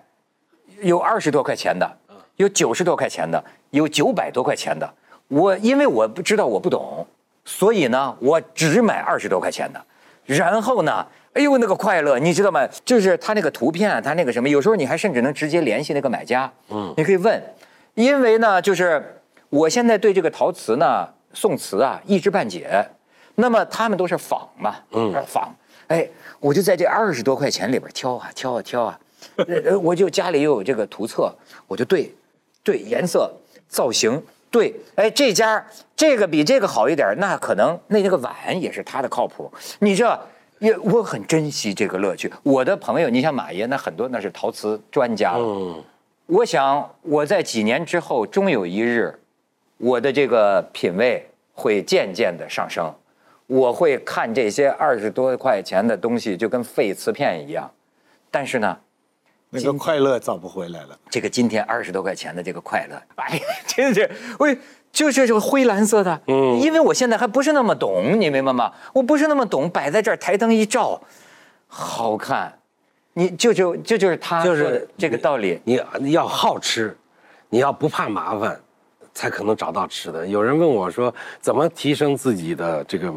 [0.81, 1.89] 有二十多块钱的，
[2.35, 4.93] 有九十多块钱的，有九百多块钱的。
[5.29, 7.07] 我因为我不知道我不懂，
[7.45, 9.81] 所以呢，我只买二十多块钱的。
[10.25, 12.65] 然后呢，哎呦那个快乐，你知道吗？
[12.85, 17.43] 就是他那个图片，他那个什么，有时候你还甚至能直接联系那个买家，嗯，你可以问，
[17.95, 19.21] 因为呢，就是
[19.51, 22.87] 我现在对这个陶瓷呢，宋瓷啊一知半解。
[23.35, 25.53] 那么他们都是仿嘛，嗯，仿，
[25.89, 26.09] 哎，
[26.39, 28.99] 我就在这二十多块钱里边挑啊挑啊挑啊，
[29.49, 31.35] 呃我就家里又有这个图册，
[31.67, 32.15] 我就对，
[32.63, 33.29] 对颜色、
[33.67, 34.23] 造型，
[34.53, 35.67] 对，哎这家
[35.97, 38.33] 这个比这个好一点，那可能那那个碗
[38.63, 40.17] 也是他的靠谱，你这。
[40.65, 42.33] 也我很珍惜这个乐趣。
[42.43, 45.45] 我的朋友，你像马爷，那很多那是陶瓷专家了。
[45.45, 45.85] 嗯，
[46.27, 49.19] 我想我在几年之后，终有一日，
[49.77, 52.93] 我的这个品味会渐渐的上升。
[53.47, 57.71] 我会看这些二十多块钱的东西，就跟废瓷片一样。
[58.31, 58.79] 但是呢，
[59.51, 60.99] 那个快乐找不回来了。
[61.11, 64.49] 这个今天二十多块钱的这个快乐，哎呀，真是我
[64.95, 68.73] 就是这个灰蓝色的，嗯，因为我现在还不是那么懂，你明白吗？
[68.93, 70.99] 我不是那么懂，摆在这儿台灯一照，
[71.67, 72.57] 好看。
[73.17, 75.61] 你就就这就是他就是这个道理。
[75.65, 76.97] 你你要好吃，
[77.49, 78.61] 你要不怕麻烦，
[79.13, 80.27] 才可能找到吃的。
[80.27, 83.13] 有人问我说，怎么提升自己的这个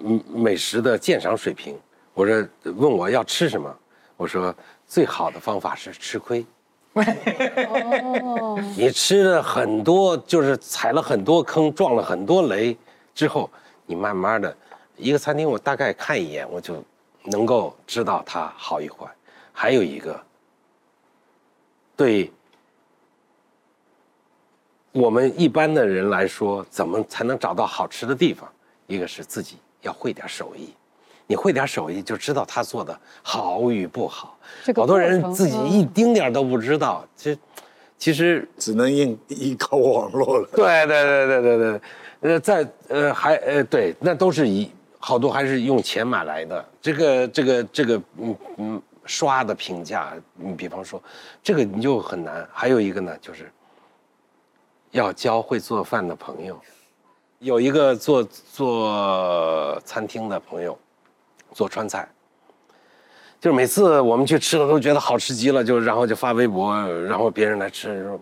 [0.00, 1.78] 嗯美食的鉴赏水平？
[2.14, 3.74] 我说问我要吃什么？
[4.16, 4.54] 我说
[4.86, 6.44] 最好的方法是吃亏。
[6.94, 12.76] 哦，你吃了很多，就是踩了很多坑，撞了很多雷
[13.14, 13.50] 之后，
[13.86, 14.54] 你慢慢的，
[14.96, 16.82] 一个餐厅我大概看一眼，我就
[17.24, 19.06] 能够知道它好与坏。
[19.52, 20.20] 还有一个，
[21.96, 22.30] 对
[24.92, 28.50] 我们一般的人来说，怎么才能找到好吃的地方？
[28.86, 30.74] 一个是自己要会点手艺，
[31.32, 34.38] 你会点手艺就知道他做的好与不好。
[34.62, 37.38] 这个好多人自己一丁点儿都不知道，其实
[37.96, 40.48] 其实只能依依靠网络了。
[40.54, 41.80] 对对对对对
[42.20, 46.62] 对，呃，在呃还呃对，那都是以好多还是用钱买来的。
[46.82, 51.02] 这个这个这个嗯嗯刷的评价，你比方说
[51.42, 52.46] 这个你就很难。
[52.52, 53.50] 还有一个呢，就是
[54.90, 56.60] 要交会做饭的朋友。
[57.38, 60.78] 有一个做做餐厅的朋友，
[61.52, 62.08] 做川菜，
[63.40, 66.74] 就是每次我们去吃了都觉得好吃极了，就然后就发微博，
[67.04, 68.20] 然后别人来吃说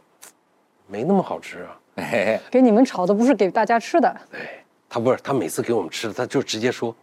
[0.87, 1.77] 没那么好吃啊。
[1.97, 4.41] 哎，给你们炒的不是给大家吃的，对
[4.89, 6.95] 他不是，他每次给我们吃的，他就直接说，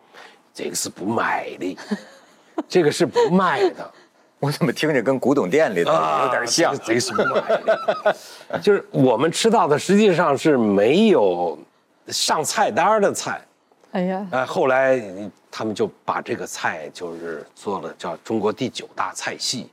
[0.53, 1.77] 这个是不卖的，
[2.67, 3.91] 这个是不卖的，
[4.39, 6.75] 我怎么听着跟古董店里的有点像？
[6.79, 8.15] 这个是不卖的，
[8.61, 11.57] 就是我们吃到的实际上是没有
[12.07, 13.39] 上菜单的菜。
[13.91, 15.01] 哎呀，哎，后来
[15.49, 19.71] 他们就把这个菜就是做了叫中国第九大菜系，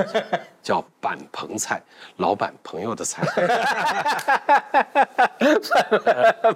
[0.62, 1.80] 叫板棚菜，
[2.16, 3.22] 老板朋友的菜。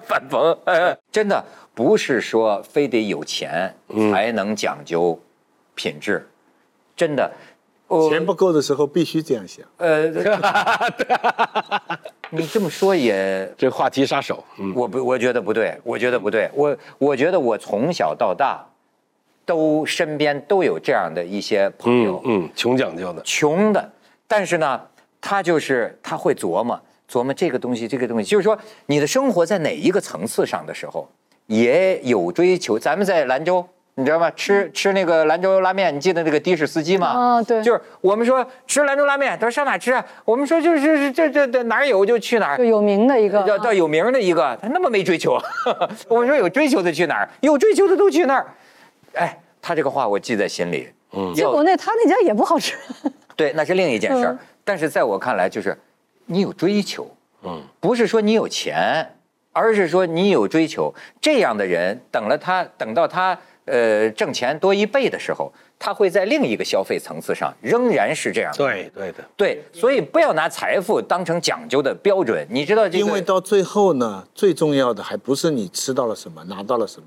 [0.08, 0.58] 板棚，
[1.10, 1.42] 真的
[1.74, 3.74] 不是说非得有钱
[4.12, 5.18] 才能讲究
[5.74, 6.28] 品质，
[6.96, 7.30] 真的。
[7.88, 9.64] 我钱不够的时候必须这样想。
[9.76, 10.08] 呃，
[12.30, 18.64] 你这么说也，这话题杀手，嗯，我不，我觉得不对，我觉得不对，我我觉得我从小到大，
[19.44, 23.92] 都身边都有这样的一些朋友，嗯，穷讲究的，穷的，
[24.26, 24.80] 但是呢，
[25.20, 31.08] 他就是他会琢磨琢磨这个东西，这个东西，就是说你的生活在哪一个层次上的时候，
[31.46, 32.76] 也有追求。
[32.76, 33.64] 咱们在兰州，
[33.98, 34.30] 你知道吗？
[34.32, 37.06] 吃吃那个兰州拉面，你记得那个的士司机吗？
[37.08, 40.04] 啊对就是我们说吃兰州拉面，他说上哪吃啊？
[40.24, 42.64] 我们说就是是这这这哪儿有就去哪儿就。
[42.64, 45.38] 有名的一个，要到有名的一个，他那么没追求。
[46.08, 47.28] 我们说有追求的去哪儿？
[47.40, 48.46] 有追求的都去那儿。
[49.14, 50.90] 哎，他这个话我记在心里。
[51.12, 52.76] 嗯，结果那他那家也不好吃，
[53.34, 54.32] 对，那是另一件事儿。
[54.32, 54.38] 嗯
[54.68, 55.78] 但是在我看来，就是
[56.24, 57.08] 你有追求，
[57.44, 59.08] 嗯，不是说你有钱，
[59.52, 60.92] 而是说你有追求。
[61.20, 68.52] 这样的人，等了他，等到他呃挣钱多一倍的时候，他会在另一个消费层次上仍然是这样。
[68.56, 72.46] 对对的，对，所以不要拿财富当成讲究的标准。
[72.50, 73.04] 你知道这个？
[73.04, 77.06] 因为到最后呢，最重要的还不是你吃到了什么，拿到了什么，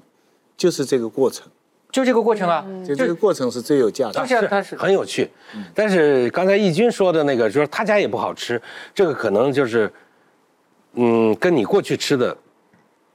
[0.55, 1.47] 就是这个过程。
[1.91, 4.63] 就这个过程啊，就这个过程是最有价值的。
[4.63, 5.27] 是很有趣。
[5.73, 8.61] 但是刚才义军说的那个，就是他家也不好吃，
[8.93, 9.91] 这个可能就是，
[10.93, 12.37] 嗯，跟你过去吃的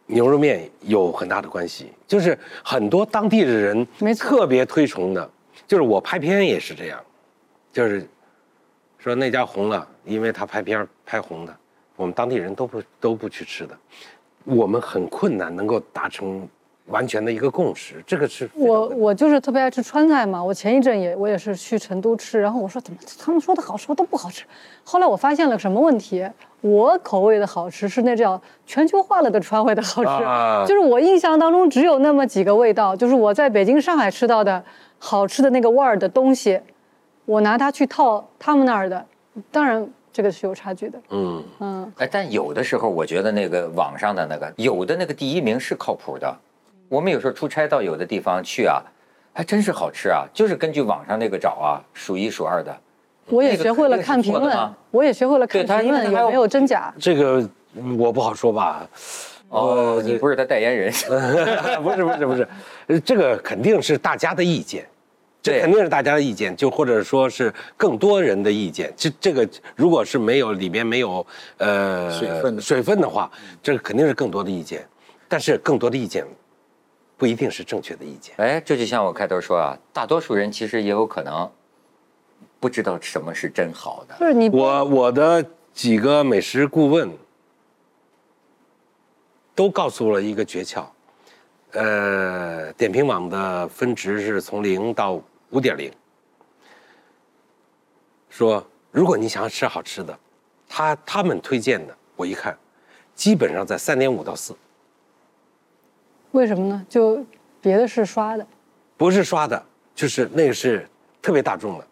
[0.07, 1.93] 牛肉面有很大的关系。
[2.07, 5.31] 就是很多当地的人没特别推崇的，
[5.67, 7.03] 就是我拍片也是这样，
[7.73, 8.07] 就是
[8.99, 11.57] 说那家红了，因为他拍片拍红的，
[11.97, 13.79] 我们当地人都不都不去吃的，
[14.45, 16.49] 我们很困难能够达成
[16.89, 24.45] 完全的一个共识，这个是我我就是特别爱吃川菜嘛，我前一阵也我也是去成都吃，然后我说怎么他们说的好吃都不好吃，
[24.85, 26.29] 后来我发现了什么问题？
[26.61, 34.63] 我口味的好吃是那叫全球化了的川味的好吃，啊就是我印象当中只有那么几个味道，就是我在北京、上海吃到的
[34.99, 36.61] 好吃的那个味儿的东西，
[37.25, 39.05] 我拿它去套他们那儿的，
[39.51, 41.43] 当然这个是有差距的，嗯。
[41.61, 46.35] 嗯，哎，但有的时候我觉得那个网上的那个有的那个第一名是靠谱的。
[46.95, 48.81] 我们有时候出差到有的地方去啊，
[49.33, 52.75] 还真是好吃啊，就是根据网上那个找啊，数一数二的。
[53.27, 54.57] 我也学会了看评论
[54.93, 56.95] 我也学会了看评论有没有真假。
[57.01, 57.41] 这个
[57.75, 58.87] 嗯我不好说吧？
[59.49, 60.93] 哦，你不是他代言人，
[61.83, 62.49] 不是不是不是，
[62.87, 64.87] 呃这个肯定是大家的意见，
[65.43, 68.93] 这肯定是大家的意见，就或者说是更多人的意见。
[68.97, 71.27] 这这个如果是没有里面没有
[71.59, 73.29] 呃水分水分的话，
[73.63, 74.87] 这个肯定是更多的意见，
[75.29, 76.25] 但是更多的意见
[77.17, 78.35] 不一定是正确的意见。
[78.39, 81.51] 哎，这就像我开头说啊，大多数人其实也有可能
[82.59, 84.17] 不知道什么是真好的。
[84.19, 87.11] 就是你我我的几个美食顾问
[89.55, 90.85] 都告诉我了一个诀窍，
[91.73, 95.93] 呃，点评网的分值是从零到五点零，
[98.29, 100.19] 说如果你想要吃好吃的，
[100.69, 102.57] 他他们推荐的，我一看，
[103.15, 104.57] 基本上在三点五到四，
[106.35, 106.85] 为什么呢？
[106.89, 107.25] 就
[107.61, 108.45] 别的是刷的，
[108.97, 109.65] 不是刷的，
[109.95, 110.85] 就是那个是
[111.23, 111.87] 特别大众的，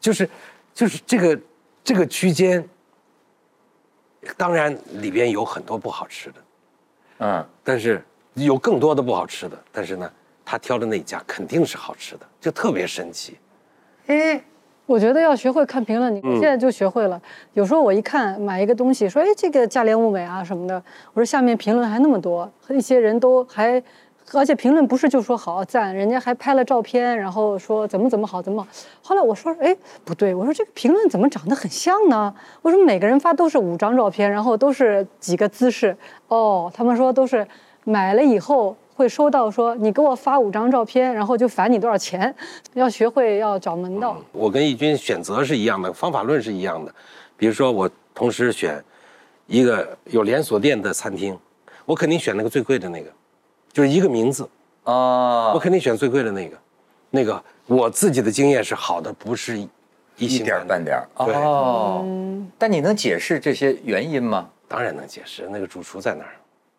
[0.00, 0.28] 就是
[0.72, 1.40] 就是这个
[1.84, 2.66] 这个区间，
[4.38, 6.44] 当然里边有很多不好吃的，
[7.18, 8.02] 嗯，但是
[8.32, 10.10] 有更多的不好吃的，但是呢，
[10.46, 13.36] 他挑的那家肯定是好吃的，就特别神奇。
[14.86, 17.20] 我觉得要学会看评论，你嗯现在就学会了。
[17.54, 20.82] 有时候我一看买一个东西，说哎这个价廉物美啊什么的，
[21.14, 23.82] 我说下面评论还那么多，一些人都还，
[24.34, 28.68] 而且评论不是就说好赞，人家还拍了照片，然后说怎么怎么好怎么好。
[29.00, 29.74] 后来我说哎
[30.04, 32.34] 不对，我说这个评论怎么长得很像呢？
[32.60, 35.96] 我说每个人发都是五张照片，然后都是几个姿势，
[36.28, 37.46] 哦，他们说都是
[37.84, 38.76] 买了以后。
[38.94, 42.34] 会收到说你给我发五张照片，然后就返你多少钱，
[42.74, 44.16] 要学会要找门道。
[44.32, 46.94] 我跟义军选择是一样的，方法论是一样的。
[47.36, 48.82] 比如说，我同时选
[49.46, 51.36] 一个有连锁店的餐厅，
[51.84, 53.10] 我肯定选那个最贵的那个，
[53.72, 54.48] 就是一个名字
[54.84, 56.56] 啊，我哦，肯定选最贵的那个。
[57.10, 59.68] 那个我自己的经验是好的，不是一
[60.18, 61.08] 一星点半点儿。
[61.24, 62.04] 对哦，
[62.56, 64.48] 但你能解释这些原因吗？
[64.66, 66.34] 当然能解释，那个主厨在哪儿。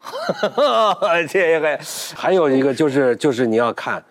[1.29, 1.79] 这个
[2.15, 4.03] 还有一个就是就是你要看，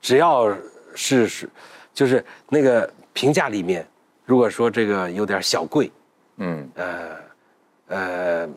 [0.00, 0.54] 只要
[0.94, 1.48] 是是，
[1.92, 3.86] 就是那个评价里面，
[4.24, 5.90] 如果说这个有点小贵，
[6.36, 7.16] 嗯，呃
[7.88, 8.48] 呃，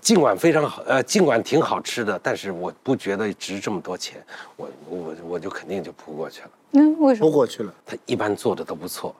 [0.00, 4.24] 尽管非常好，呃，尽管挺好吃的，但是我不觉得值这么多钱，
[4.56, 6.50] 我我我就肯定就扑过去了。
[6.72, 7.26] 嗯，为什么？
[7.26, 7.72] 扑过去了。
[7.84, 9.14] 他一般做的都不错，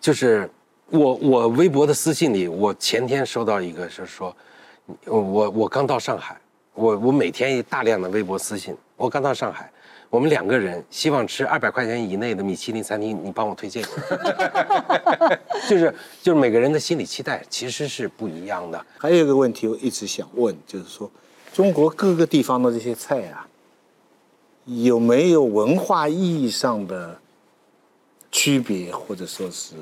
[0.00, 0.48] 就是
[0.88, 4.36] 我我微博的私信里，我前天收到一个是说，
[5.06, 6.40] 我我刚到上海，
[6.74, 9.70] 我我每天大量的微博私信，我刚到上海，
[10.10, 13.82] 我们两个人希望吃二百块钱以内的米其林餐厅，你帮我推荐。
[15.68, 18.84] 就是就是每个人的心理期待其实是不一样的。
[18.98, 21.10] 还有一个问题我一直想问，就是说，
[21.52, 23.46] 中国各个地方的这些菜啊，
[24.64, 27.18] 有没有文化意义上的
[28.30, 29.74] 区别，或者说是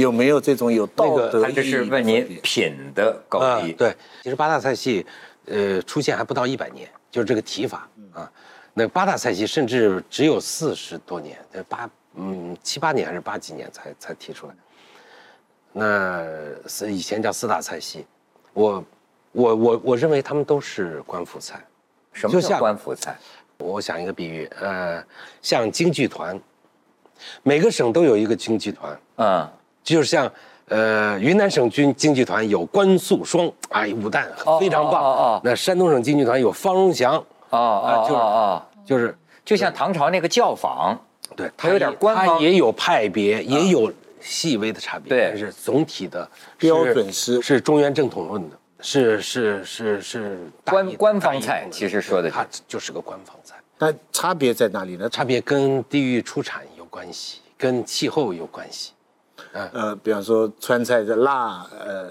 [0.00, 3.72] 有没有这种有道德他这意是问你品的高啊，低。
[3.72, 5.04] 对，其实八大菜系，
[5.46, 8.30] 呃，出现还不到一百年，就是这个提法啊。
[8.74, 14.54] 那八大菜系甚至只有四十多年，呃八嗯七八年还是八几年才才提出来。
[15.72, 16.24] 那
[16.66, 18.06] 是以前叫四大菜系，
[18.52, 18.84] 我
[19.32, 21.62] 我我我认为他们都是官府菜。
[22.12, 23.16] 什么叫就像官府菜？
[23.58, 25.04] 我想一个比喻，呃，
[25.42, 26.40] 像京剧团，
[27.42, 29.48] 每个省都有一个京剧团，嗯，
[29.82, 30.30] 就是像
[30.68, 34.26] 呃云南省军京剧团有关素双，哎，武旦
[34.60, 35.02] 非常棒。
[35.02, 35.40] 哦哦哦。
[35.42, 37.14] 那山东省京剧团有方荣祥
[37.50, 40.98] 哦哦就是哦哦，就是就像唐朝那个教坊，
[41.34, 42.26] 对，它有点官方。
[42.26, 45.28] 它也有派别，也有细微的差别，对。
[45.30, 55.08] 但是总体的标准是是中原正统论的，是是是是官官方菜其实说的是它就是个官方菜，那差别在哪里呢？
[55.08, 58.92] 差别跟地域出产有关系，跟气候有关系。
[59.52, 62.10] 呃，比方说川菜的辣，呃，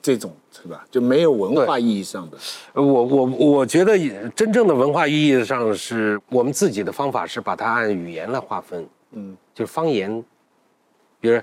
[0.00, 0.84] 这种是吧？
[0.90, 2.38] 就没有文化意义上的。
[2.74, 3.98] 我我我觉得
[4.30, 10.24] 真正的文化意义上是我们自己的方法是把它按语言来划分，嗯，就是方言，
[11.20, 11.40] 比如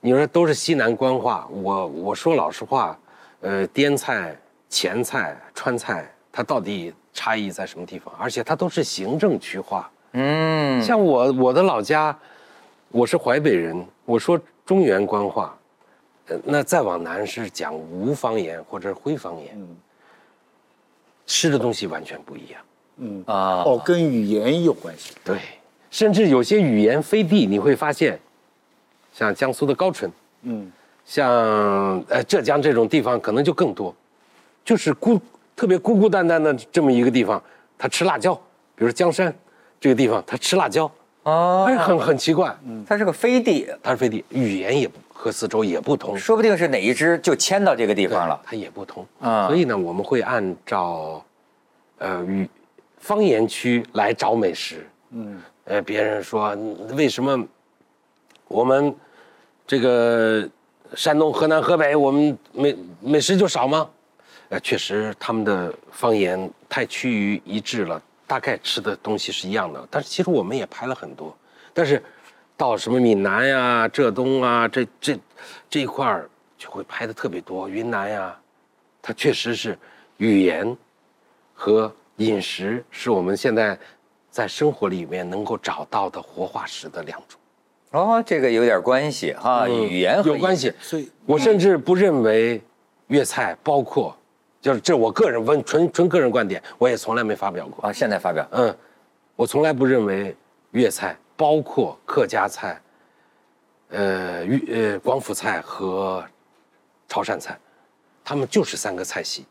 [0.00, 2.98] 你说都是西南官话，我我说老实话，
[3.40, 8.14] 呃，滇菜、黔菜、川菜，它到底差异在什么地方？
[8.18, 12.16] 而且它都是行政区划，嗯，像我我的老家，
[12.90, 14.36] 我是淮北人，我说
[14.66, 15.56] 中原官话，
[16.26, 19.56] 呃，那再往南是讲吴方言或者是徽方言，
[21.26, 22.60] 吃的东西完全不一样。
[23.26, 25.14] 啊，哦，跟语言有关系。
[25.22, 25.38] 对，
[25.92, 28.18] 甚至有些语言飞地，你会发现，
[29.12, 30.10] 像江苏的高淳，
[30.42, 30.72] 嗯，
[31.04, 31.30] 像
[32.08, 33.94] 呃浙江这种地方可能就更多，
[34.64, 35.20] 就是孤
[35.54, 37.40] 特别孤孤单单的这么一个地方，
[37.78, 38.34] 他吃辣椒，
[38.74, 39.32] 比如江山
[39.78, 40.90] 这个地方，他吃辣椒，
[41.24, 41.66] 哦。
[41.68, 42.56] 哎，很很奇怪，
[42.86, 48.40] 它是个飞地，它是飞地，语言也不和四周也不通，说不定是哪一只就迁到这个地方了。
[48.44, 49.06] 它也不通。
[49.20, 51.24] 啊所以呢，我们会按照
[51.98, 52.48] 呃语
[52.98, 54.86] 方言区来找美食。
[55.10, 57.46] 嗯，呃，别人说嗯为什么
[58.48, 58.94] 我们
[59.66, 60.48] 这个
[60.94, 63.88] 山东、河南、河北，我们美美食就少吗？
[64.48, 69.84] 呃，确实他们的方言太趋于一致了，大概吃的东西是一样的。
[69.90, 71.36] 但是其实我们也拍了很多，
[71.74, 72.00] 但是
[72.56, 75.18] 到什么闽南呀、浙东啊这这
[75.68, 77.68] 这一块儿就会拍的特别多。
[77.68, 78.38] 云南呀，
[79.02, 79.76] 它确实是
[80.18, 80.76] 语言
[81.52, 83.76] 和饮食是我们现在
[84.30, 87.40] 在生活里面能够找到的活化石的两种。
[87.90, 92.62] 哦，这个有点关系哈，语言和有关系，所以我甚至不认为
[93.08, 94.16] 粤菜包括，
[94.60, 97.88] 就是这我个人问纯纯个人观点，我也从来没发表过。
[97.88, 98.46] 啊，现在发表。
[98.52, 98.76] 嗯，
[99.36, 100.36] 我从来不认为
[100.72, 102.80] 粤菜包括客家菜，
[103.88, 106.22] 呃粤呃广府菜和
[107.08, 107.58] 潮汕菜，
[108.22, 109.46] 他们就是三个菜系，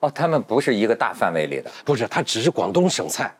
[0.00, 3.32] 哦，他们不是一个大范围里的，不是，它只是广东省菜，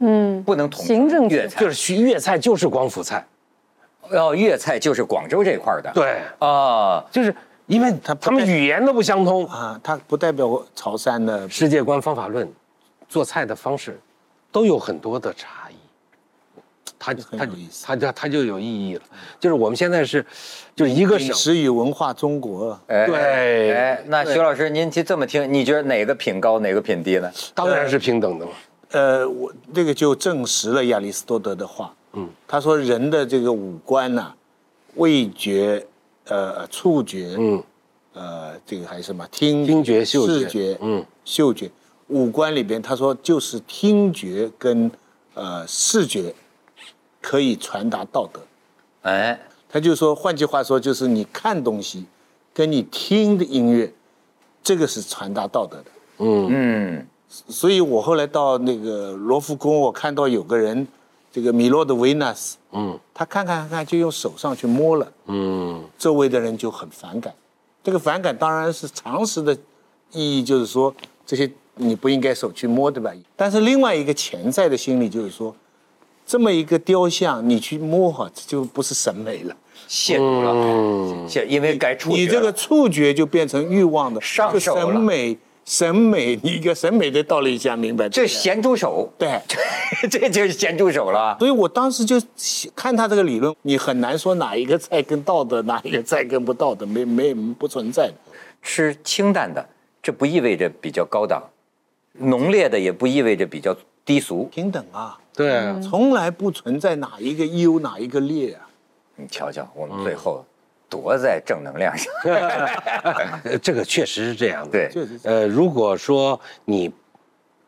[0.00, 3.26] 嗯，不能统行政粤菜，就是粤菜就是广府菜，
[4.10, 5.90] 哦，粤菜就是广州这块的。
[5.94, 7.34] 对，啊，就是
[7.66, 12.50] 因为他他们语言都不相通，啊，它不代表潮汕的世界观、方法论、
[13.08, 13.98] 做菜的方式，
[14.52, 15.74] 都有很多的差异。
[16.98, 19.02] 它它很有意思它就它就有意义了。
[19.38, 20.24] 就是我们现在是，
[20.74, 22.78] 就是一个饮省，食与文化中国。
[22.86, 27.30] 哎对哎，那徐老师您就这么听，你觉得哪个品高，哪个品低呢？
[27.54, 28.52] 当然是平等的嘛。
[28.92, 31.92] 呃，我这个就证实了亚里士多德的话。
[32.12, 34.32] 嗯，他说人的这个五官呐、
[34.94, 35.84] 味觉、
[36.28, 37.62] 呃触觉，嗯，
[38.14, 39.26] 呃这个还是什么？
[39.30, 41.70] 听听觉嗅觉视觉，嗯，嗅觉。
[42.08, 44.90] 五官里边，他说就是听觉跟
[45.34, 46.32] 呃视觉
[47.20, 48.40] 可以传达道德。
[49.02, 52.06] 哎，他就说，换句话说，就是你看东西，
[52.54, 53.92] 跟你听的音乐，
[54.62, 55.84] 这个是传达道德的。
[56.18, 60.86] 嗯，所以我后来到那个罗浮宫，我看到有个人，
[61.36, 67.30] 这个米洛的维纳斯，嗯他看看看看就用手上去摸了，嗯周围的人就很反感。
[67.84, 69.52] 这个反感当然是常识的
[70.12, 70.94] 意义，就是说
[71.26, 73.12] 这些你不应该手去摸，对吧？
[73.36, 75.54] 但是另外一个潜在的心理就是说，
[76.24, 79.54] 这么一个雕像你去摸哈，这就不是审美了。
[79.86, 85.36] 亵渎了，嗯，亵，因为该触觉你这个触觉就变成欲望的，就上手了审美，
[85.66, 88.08] 审美，你一个审美的道理想明白。
[88.08, 89.40] 这咸猪手，对。
[90.08, 91.36] 这就是咸猪手了。
[91.40, 92.20] 所以我当时就
[92.74, 98.14] 看他这个理论，你很难说哪一个菜跟道德，哪一个菜跟不道德，没没不存在的。
[98.62, 99.68] 吃清淡的，
[100.00, 101.40] 这不意味着比较高档；
[102.12, 104.44] 浓烈的也不意味着比较低俗。
[104.44, 108.68] 平等啊，对啊，从来不存在哪一个优哪一个劣啊。
[109.16, 110.44] 你瞧瞧，我们最后
[110.88, 112.12] 多在正能量上。
[112.24, 114.70] 呃 这个确实是这样的。
[114.70, 116.92] 对，确实是呃，如果说你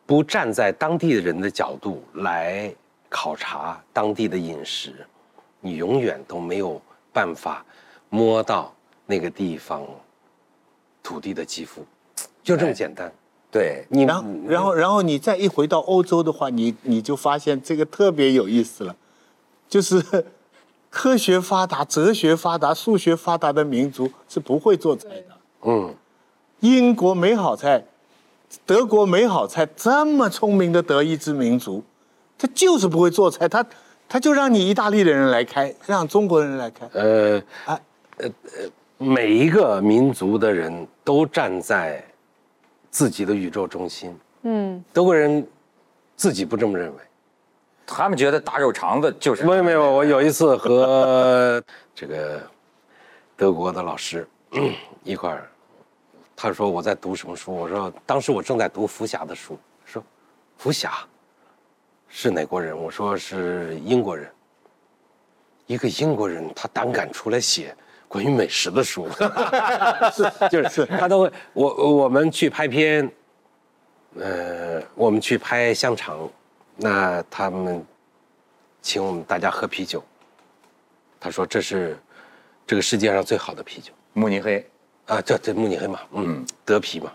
[0.07, 2.73] 不站在当地的人的角度来
[3.09, 4.93] 考察当地的饮食，
[5.61, 6.81] 你永远都没有
[7.13, 7.65] 办法
[8.09, 8.75] 摸到
[9.07, 9.85] 那个地方
[11.03, 11.85] 土地的肌肤，
[12.43, 13.13] 就这么简单。
[13.51, 18.95] 对，你然后，然后，然后你再一回到欧洲的话，你你就发现这个特别有意思了，
[19.67, 20.27] 就是
[20.91, 25.37] 科学发达、哲学发达、数学发达的民族是不会做菜的。
[25.63, 25.95] 嗯，
[26.61, 27.85] 英国美好菜，
[28.65, 31.85] 德国美好菜这么聪明的德意志民族，
[32.39, 33.65] 他就是不会做菜，他
[34.09, 36.89] 他就让你意大利的人来开，让中国人来开。
[36.93, 37.79] 呃啊
[38.17, 42.03] 呃呃，每一个民族的人都站在
[42.91, 44.17] 自己的宇宙中心。
[44.43, 45.47] 嗯，德国人
[46.17, 46.97] 自己不这么认为。
[47.91, 51.63] 他们觉得大肉肠子就是没有没有，我有一次和
[51.95, 52.41] 这个
[53.35, 54.29] 德国的老师
[55.03, 55.51] 一块儿，
[56.37, 60.05] 他说我在读什么书，我说当时我正在读福霞的书，说
[60.59, 60.93] 福霞
[62.09, 62.77] 是哪国人？
[62.77, 64.31] 我说是英国人。
[65.67, 67.77] 一个英国人，他胆敢出来写
[68.07, 69.07] 关于美食的书，
[70.51, 71.33] 就是他都会。
[71.53, 73.11] 我我们去拍片，
[74.19, 76.27] 呃，我们去拍香肠，
[76.81, 77.85] 那他们
[78.81, 80.03] 请我们大家喝啤酒。
[81.19, 81.99] 他说这是
[82.65, 84.65] 这个世界上最好的啤酒慕尼黑，
[85.07, 87.13] 啊，这这慕尼黑嘛，嗯，德啤嘛，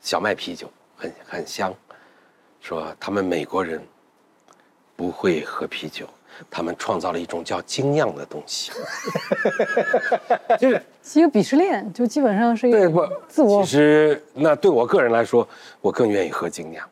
[0.00, 1.72] 小麦啤酒很很香。
[2.60, 3.80] 说他们美国人
[4.96, 6.08] 不会喝啤酒，
[6.50, 8.72] 他们创造了一种叫精酿的东西。
[10.58, 15.46] 就是是一个鄙视链，就基本上是一对不个自我其实那对我个人来说，
[15.80, 16.88] 我更愿意喝精酿。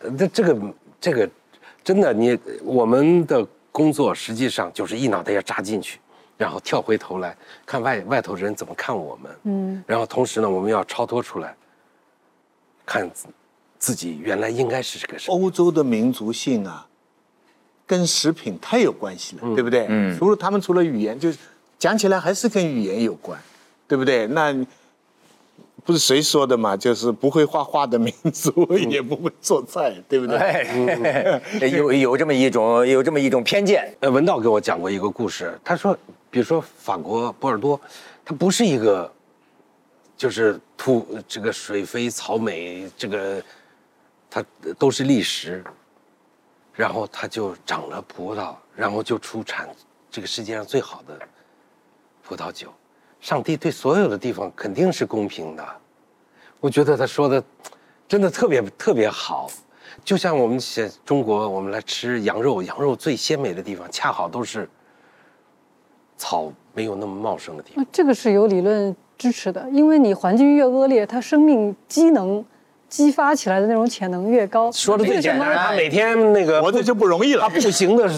[0.00, 0.54] 呃这这个
[1.02, 1.28] 这个
[1.82, 5.98] 真的，你我们的工作实际上就是一脑袋要扎进去，
[6.38, 7.36] 然后跳回头来
[7.66, 11.54] 看外外头人怎么看我们，嗯，然后同时呢，我们要超脱出来，
[12.86, 13.26] 看自
[13.80, 15.36] 自己原来应该是这个什么。
[15.36, 16.86] 欧洲的民族性啊，
[17.84, 19.86] 跟食品太有关系了，对不对？
[19.88, 21.38] 嗯除了他们除了语言，就是
[21.80, 23.36] 讲起来还是跟语言有关，
[23.88, 24.28] 对不对？
[24.28, 24.54] 那
[25.84, 26.76] 不是谁说的嘛？
[26.76, 28.52] 就是不会画画的民族
[28.88, 30.38] 也不会做菜，对不对？
[31.60, 35.98] 哎，有有这么一种有这么一种偏见，呃，文道给我讲过一个故事，他说，
[36.30, 37.80] 比如说法国波尔多，
[38.24, 39.12] 它不是一个，
[40.16, 43.42] 就是土这个水肥草美，这个
[44.30, 44.44] 它
[44.78, 45.64] 都是砾石，
[46.74, 49.68] 然后它就长了葡萄，然后就出产
[50.12, 51.18] 这个世界上最好的
[52.22, 52.72] 葡萄酒。
[53.22, 55.64] 上帝对所有的地方肯定是公平的，
[56.58, 57.42] 我觉得他说的
[58.08, 59.48] 真的特别特别好。
[60.04, 64.68] 就像我们写中国，我们来吃羊肉，羊肉最鲜美的地方，恰好都是
[66.16, 67.86] 草没有那么茂盛的地方。
[67.92, 72.44] 这个是有理论支持的，因为你环境越恶劣，它生命机能
[72.88, 74.72] 激发起来的那种潜能越高。
[74.72, 77.48] 说的最简单，他每天那个活着就不容易了他。
[77.50, 78.10] 步行的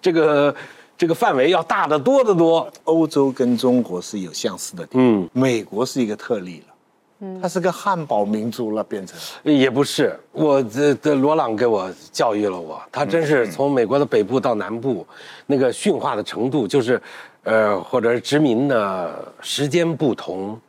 [0.00, 0.54] 这个
[0.96, 2.70] 这个范围要大得多得多。
[2.84, 6.74] 欧洲跟中国是有相似的地方，嗯，美国是一个特例了，
[7.20, 7.40] 嗯。
[7.40, 9.18] 它是个汉堡民族了，变成。
[9.42, 15.06] 也不是，我这这罗朗给我教育了我，他真是从美国的北部到南部，
[15.46, 17.00] 那个驯化的程度，就是，
[17.44, 20.60] 呃，或者殖民的时间不同，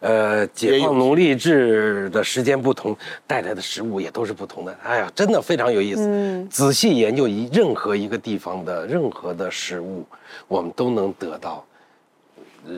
[0.00, 4.78] 呃，解放奴隶制的时间不同，带来的食物也都是不同的。
[4.82, 6.46] 哎呀，真的非常有意思。
[6.50, 10.04] 仔细研究一任何一个地方的任何的食物，
[10.48, 11.64] 我们都能得到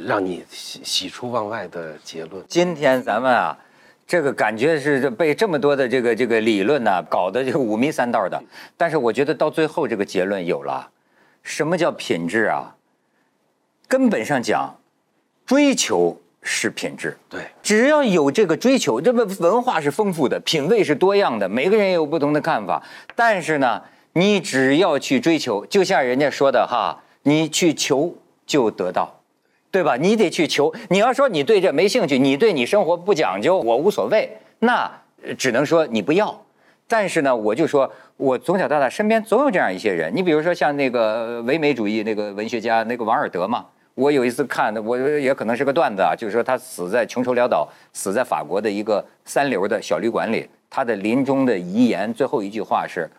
[0.07, 2.43] 让你喜喜出望外的结论。
[2.47, 3.59] 今天咱们啊，
[4.07, 8.41] 这个感觉是被这么多的这个这个理论呢、搞得就五迷三道的。
[8.77, 10.89] 但是我觉得到最后这个结论有了，
[11.43, 12.77] 什么叫品质啊？
[13.89, 14.79] 根本上讲，
[15.45, 17.15] 追求是品质。
[17.29, 17.43] 对。
[17.63, 22.83] 只要有这个追求，这个文化是丰富的，品味是多样的，每个人也有不同的看法。
[23.15, 23.83] 但是呢，
[24.15, 28.15] 你只要去追求，就像人家说的哈，你去求
[28.47, 29.21] 就得到，
[29.71, 29.97] 对吧？
[29.97, 30.75] 你得去求。
[30.89, 34.91] 你要说你对这没兴趣，你对你生活不讲究，我无所谓，那
[35.23, 36.43] 呃只能说你不要。
[36.91, 40.11] 但是呢，我就说，我从小到大身边总有这样一些人。
[40.17, 43.67] 你比如说像那个唯美主义那个文学家那个王尔德嘛，
[43.99, 53.11] 我有一次看的，我也可能是个段子啊，就是说他死在穷愁潦倒，死在法国的一个三流的小旅馆里，他的临终的遗言最后一句话是：“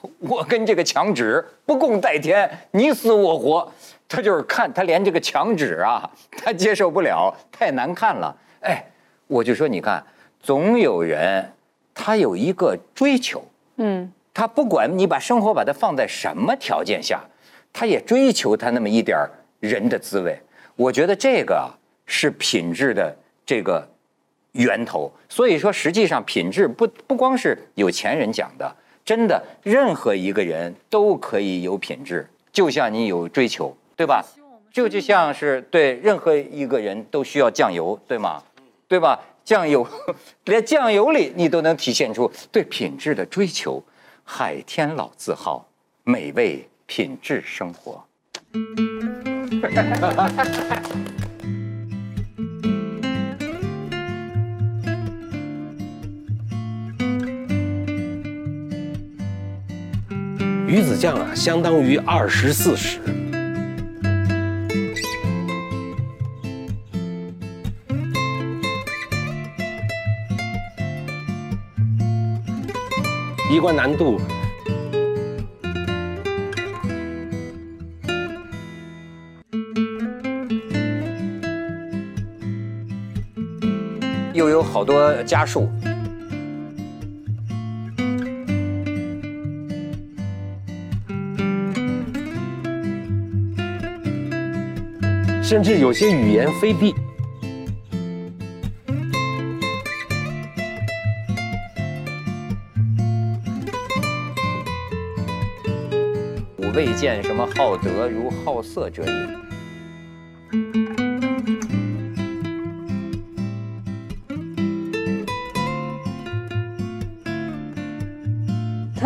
[0.20, 3.68] 我跟这个墙纸不共戴天，你死我活。”
[4.08, 8.34] 他就是看他连这个墙纸啊，他接受不了，太难看了。
[8.60, 8.82] 哎，
[9.26, 10.02] 我就说你看，
[10.40, 11.52] 总有人
[11.92, 13.44] 他有一个追求，
[13.76, 17.20] 嗯，他不管你把生活把它放在什么条件下，
[17.72, 19.28] 他也追求他那么一点儿
[19.60, 20.38] 人的滋味。
[20.76, 21.70] 我觉得这个啊
[22.06, 23.88] 是品质的这个
[24.52, 25.12] 源头。
[25.28, 34.24] 所以说，实际上品质不不光是有钱人讲的，真的任何一个人都可以有品质，就像你有追求，对吧？
[34.70, 38.42] 就就像是对任何一个人都需要酱油，对吗？
[38.86, 39.18] 对吧？
[39.44, 39.86] 酱油，
[40.44, 43.82] 连酱油里你都能体现出对品质的追求。
[44.30, 45.66] 海天老字号，
[46.04, 48.04] 美味品质生活。
[60.68, 63.00] 鱼子酱啊相当于二十四史
[73.50, 74.20] 一关难度
[84.70, 85.68] 好多家数，
[95.42, 96.94] 甚至有些语言非必。
[106.58, 109.47] 吾未见什么好德如好色者也。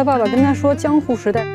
[0.04, 1.46] 爸爸跟他说：“江户时代，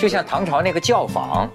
[0.00, 1.50] 就像唐朝那个教坊。”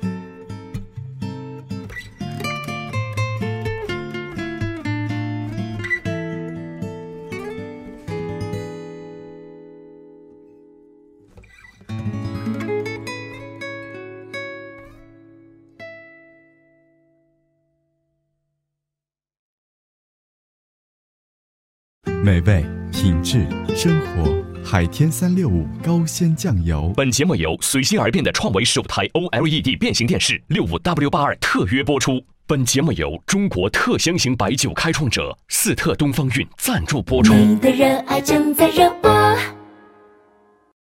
[24.96, 26.94] 天三六五高鲜酱油。
[26.96, 32.24] 本节目由随心而变的创维首台 OLED 变形电视六五 W 八二特约播出。
[32.48, 37.34] 本节目由中国特香型白酒开创者四特东方韵赞助播出。
[37.34, 39.55] 你的热爱正在热播。